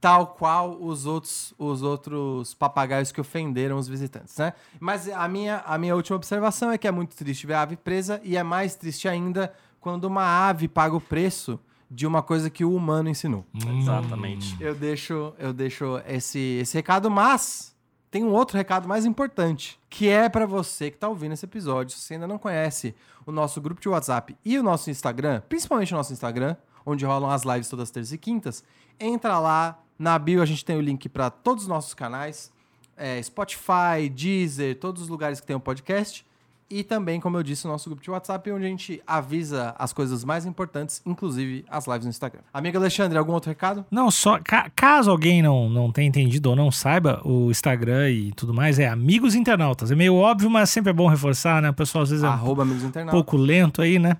tal 0.00 0.28
qual 0.28 0.80
os 0.80 1.06
outros, 1.06 1.52
os 1.58 1.82
outros 1.82 2.54
papagaios 2.54 3.10
que 3.10 3.20
ofenderam 3.20 3.76
os 3.76 3.88
visitantes, 3.88 4.36
né? 4.36 4.52
Mas 4.78 5.08
a 5.08 5.26
minha, 5.28 5.62
a 5.66 5.76
minha 5.76 5.94
última 5.94 6.16
observação 6.16 6.70
é 6.70 6.78
que 6.78 6.86
é 6.86 6.90
muito 6.90 7.16
triste 7.16 7.46
ver 7.46 7.54
a 7.54 7.62
ave 7.62 7.76
presa 7.76 8.20
e 8.22 8.36
é 8.36 8.42
mais 8.42 8.74
triste 8.74 9.08
ainda 9.08 9.52
quando 9.80 10.04
uma 10.04 10.48
ave 10.48 10.68
paga 10.68 10.94
o 10.94 11.00
preço 11.00 11.58
de 11.90 12.06
uma 12.06 12.22
coisa 12.22 12.50
que 12.50 12.64
o 12.64 12.74
humano 12.74 13.08
ensinou. 13.08 13.44
Exatamente. 13.78 14.56
Eu 14.60 14.74
deixo, 14.74 15.32
eu 15.38 15.52
deixo 15.52 16.00
esse, 16.06 16.58
esse 16.60 16.76
recado, 16.76 17.10
mas 17.10 17.74
tem 18.10 18.24
um 18.24 18.32
outro 18.32 18.56
recado 18.56 18.86
mais 18.86 19.04
importante, 19.04 19.78
que 19.88 20.08
é 20.08 20.28
pra 20.28 20.46
você 20.46 20.90
que 20.90 20.98
tá 20.98 21.08
ouvindo 21.08 21.32
esse 21.32 21.44
episódio. 21.44 21.96
Se 21.96 22.02
você 22.02 22.14
ainda 22.14 22.26
não 22.26 22.38
conhece 22.38 22.94
o 23.26 23.32
nosso 23.32 23.60
grupo 23.60 23.80
de 23.80 23.88
WhatsApp 23.88 24.36
e 24.44 24.58
o 24.58 24.62
nosso 24.62 24.90
Instagram, 24.90 25.42
principalmente 25.48 25.92
o 25.92 25.96
nosso 25.96 26.12
Instagram, 26.12 26.56
onde 26.84 27.04
rolam 27.04 27.30
as 27.30 27.42
lives 27.42 27.68
todas 27.68 27.90
terças 27.90 28.12
e 28.12 28.18
quintas, 28.18 28.62
entra 28.98 29.38
lá. 29.38 29.78
Na 29.98 30.18
bio 30.18 30.40
a 30.42 30.46
gente 30.46 30.64
tem 30.64 30.76
o 30.76 30.80
link 30.80 31.08
pra 31.08 31.28
todos 31.30 31.64
os 31.64 31.68
nossos 31.68 31.92
canais, 31.94 32.52
é, 32.96 33.20
Spotify, 33.22 34.08
Deezer, 34.14 34.76
todos 34.78 35.02
os 35.02 35.08
lugares 35.08 35.40
que 35.40 35.46
tem 35.46 35.56
o 35.56 35.60
podcast. 35.60 36.24
E 36.70 36.84
também, 36.84 37.18
como 37.18 37.34
eu 37.38 37.42
disse, 37.42 37.66
o 37.66 37.70
nosso 37.70 37.88
grupo 37.88 38.02
de 38.02 38.10
WhatsApp, 38.10 38.50
onde 38.52 38.66
a 38.66 38.68
gente 38.68 39.02
avisa 39.06 39.74
as 39.78 39.90
coisas 39.90 40.22
mais 40.22 40.44
importantes, 40.44 41.00
inclusive 41.06 41.64
as 41.66 41.86
lives 41.86 42.04
no 42.04 42.10
Instagram. 42.10 42.42
Amigo 42.52 42.76
Alexandre, 42.76 43.16
algum 43.16 43.32
outro 43.32 43.48
recado? 43.48 43.86
Não, 43.90 44.10
só 44.10 44.38
ca- 44.38 44.70
caso 44.76 45.10
alguém 45.10 45.40
não, 45.40 45.70
não 45.70 45.90
tenha 45.90 46.06
entendido 46.06 46.50
ou 46.50 46.54
não 46.54 46.70
saiba, 46.70 47.22
o 47.24 47.50
Instagram 47.50 48.10
e 48.10 48.32
tudo 48.32 48.52
mais 48.52 48.78
é 48.78 48.86
Amigos 48.86 49.34
Internautas. 49.34 49.90
É 49.90 49.94
meio 49.94 50.14
óbvio, 50.14 50.50
mas 50.50 50.68
sempre 50.68 50.90
é 50.90 50.92
bom 50.92 51.08
reforçar, 51.08 51.62
né? 51.62 51.70
O 51.70 51.74
pessoal 51.74 52.04
às 52.04 52.10
vezes 52.10 52.22
é 52.22 52.28
um 52.28 52.32
Arroba 52.32 52.64
amigos 52.64 52.82
internautas. 52.84 53.18
pouco 53.18 53.38
lento 53.38 53.80
aí, 53.80 53.98
né? 53.98 54.18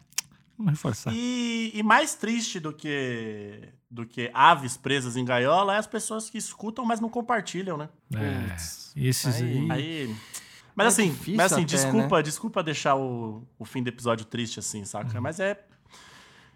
Vamos 0.59 0.73
reforçar. 0.73 1.13
E, 1.15 1.71
e 1.73 1.83
mais 1.85 2.15
triste 2.17 2.59
do 2.59 2.73
que, 2.73 3.69
do 3.89 4.05
que 4.05 4.29
aves 4.35 4.77
presas 4.77 5.17
em 5.17 5.25
gaiola 5.25 5.77
é 5.77 5.79
as 5.79 5.87
pessoas 5.87 6.29
que 6.29 6.37
escutam, 6.37 6.85
mas 6.85 6.99
não 7.01 7.09
compartilham, 7.09 7.77
né? 7.79 7.89
É, 8.15 8.57
esses 8.97 9.37
aí. 9.41 9.59
Aí- 9.61 9.71
Aí. 9.71 10.17
Mas 10.75 10.85
É 10.87 10.89
assim, 11.03 11.17
mas 11.37 11.53
assim 11.53 11.63
até, 11.63 11.65
desculpa, 11.77 12.23
desculpa 12.23 12.63
deixar 12.63 12.95
o, 12.97 13.43
o 13.59 13.65
fim 13.65 13.83
do 13.83 13.89
episódio 13.89 14.25
triste 14.25 14.59
assim, 14.61 14.85
saca? 14.85 15.21
Mas 15.21 15.41
é. 15.41 15.53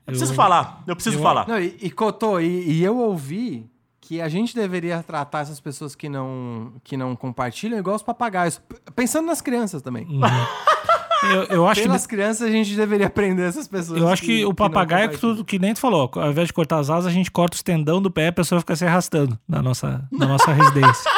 Eu 0.05 0.07
preciso 0.07 0.33
Eu- 0.33 0.37
falar, 0.37 0.83
eu 0.87 0.95
preciso 0.95 1.19
eu- 1.19 1.23
falar. 1.23 1.47
Não, 1.49 1.59
e, 1.61 1.77
e 1.81 1.91
Cotô, 1.91 2.39
e, 2.41 2.71
e 2.73 2.83
eu 2.85 2.99
ouvi 2.99 3.69
que 4.01 4.21
a 4.21 4.29
gente 4.29 4.55
deveria 4.55 5.01
tratar 5.03 5.41
essas 5.41 5.61
pessoas 5.61 5.95
que 5.95 6.09
não, 6.09 6.75
que 6.85 6.97
não 6.97 7.15
compartilham 7.17 7.79
igual 7.79 7.95
os 7.97 8.03
papagaios. 8.03 8.61
Pensando 8.97 9.27
nas 9.27 9.41
crianças 9.41 9.81
também. 9.83 10.05
Uhum. 10.07 10.21
Eu, 11.23 11.45
eu 11.45 11.67
acho 11.67 11.81
que 11.81 11.87
Pelas 11.87 12.07
crianças 12.07 12.49
a 12.49 12.51
gente 12.51 12.75
deveria 12.75 13.07
aprender 13.07 13.43
essas 13.43 13.69
pessoas. 13.69 14.01
Eu 14.01 14.09
acho 14.09 14.23
que, 14.23 14.45
o 14.45 14.49
não 14.49 14.55
papagaio, 14.55 15.09
que, 15.09 15.15
compartilham. 15.17 15.37
tu, 15.37 15.45
que 15.45 15.59
nem 15.59 15.75
tu 15.75 15.81
falou, 15.81 16.11
ao 16.15 16.31
invés 16.31 16.49
de 16.49 16.53
cortar 16.53 16.79
as 16.79 16.91
asas, 16.91 17.07
a 17.07 17.11
gente 17.11 17.31
corta 17.31 17.55
os 17.55 17.63
tendão 17.63 18.01
do 18.03 18.11
pé, 18.11 18.29
a 18.29 18.33
pessoa 18.33 18.61
fica 18.61 18.75
se 18.75 18.85
arrastando 18.85 19.39
na 19.49 19.63
nossa, 19.63 20.05
na 20.11 20.27
nossa 20.27 20.51
residência. 20.53 21.11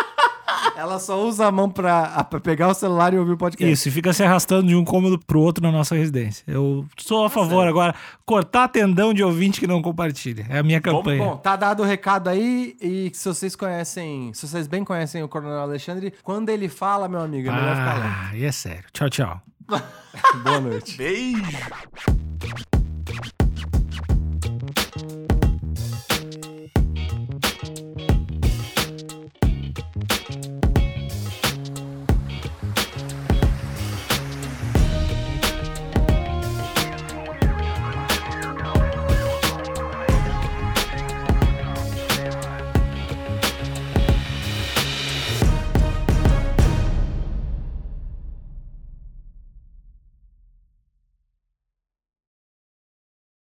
Ela 0.76 0.98
só 0.98 1.22
usa 1.22 1.46
a 1.46 1.52
mão 1.52 1.70
pra, 1.70 2.24
pra 2.24 2.40
pegar 2.40 2.68
o 2.68 2.74
celular 2.74 3.14
e 3.14 3.18
ouvir 3.18 3.32
o 3.32 3.36
podcast. 3.36 3.72
Isso, 3.72 3.88
e 3.88 3.92
fica 3.92 4.12
se 4.12 4.22
arrastando 4.24 4.66
de 4.68 4.74
um 4.74 4.84
cômodo 4.84 5.18
pro 5.24 5.40
outro 5.40 5.62
na 5.62 5.70
nossa 5.70 5.94
residência. 5.94 6.44
Eu 6.48 6.84
sou 6.98 7.24
a 7.24 7.30
favor 7.30 7.66
agora, 7.66 7.94
cortar 8.26 8.68
tendão 8.68 9.14
de 9.14 9.22
ouvinte 9.22 9.60
que 9.60 9.66
não 9.66 9.80
compartilha. 9.80 10.46
É 10.48 10.58
a 10.58 10.62
minha 10.62 10.80
campanha. 10.80 11.22
Bom, 11.22 11.36
tá 11.36 11.54
dado 11.54 11.82
o 11.82 11.86
recado 11.86 12.28
aí 12.28 12.76
e 12.80 13.10
se 13.14 13.28
vocês 13.28 13.54
conhecem, 13.54 14.32
se 14.34 14.48
vocês 14.48 14.66
bem 14.66 14.84
conhecem 14.84 15.22
o 15.22 15.28
Coronel 15.28 15.60
Alexandre, 15.60 16.12
quando 16.22 16.48
ele 16.48 16.68
fala, 16.68 17.08
meu 17.08 17.20
amigo, 17.20 17.48
é 17.48 17.52
melhor 17.52 17.76
ficar 17.76 17.94
lento. 17.94 18.14
ah, 18.14 18.36
e 18.36 18.44
é 18.44 18.52
sério. 18.52 18.84
Tchau, 18.92 19.08
tchau. 19.08 19.40
Boa 19.66 20.60
noite. 20.60 20.96
Beijo. 20.96 21.58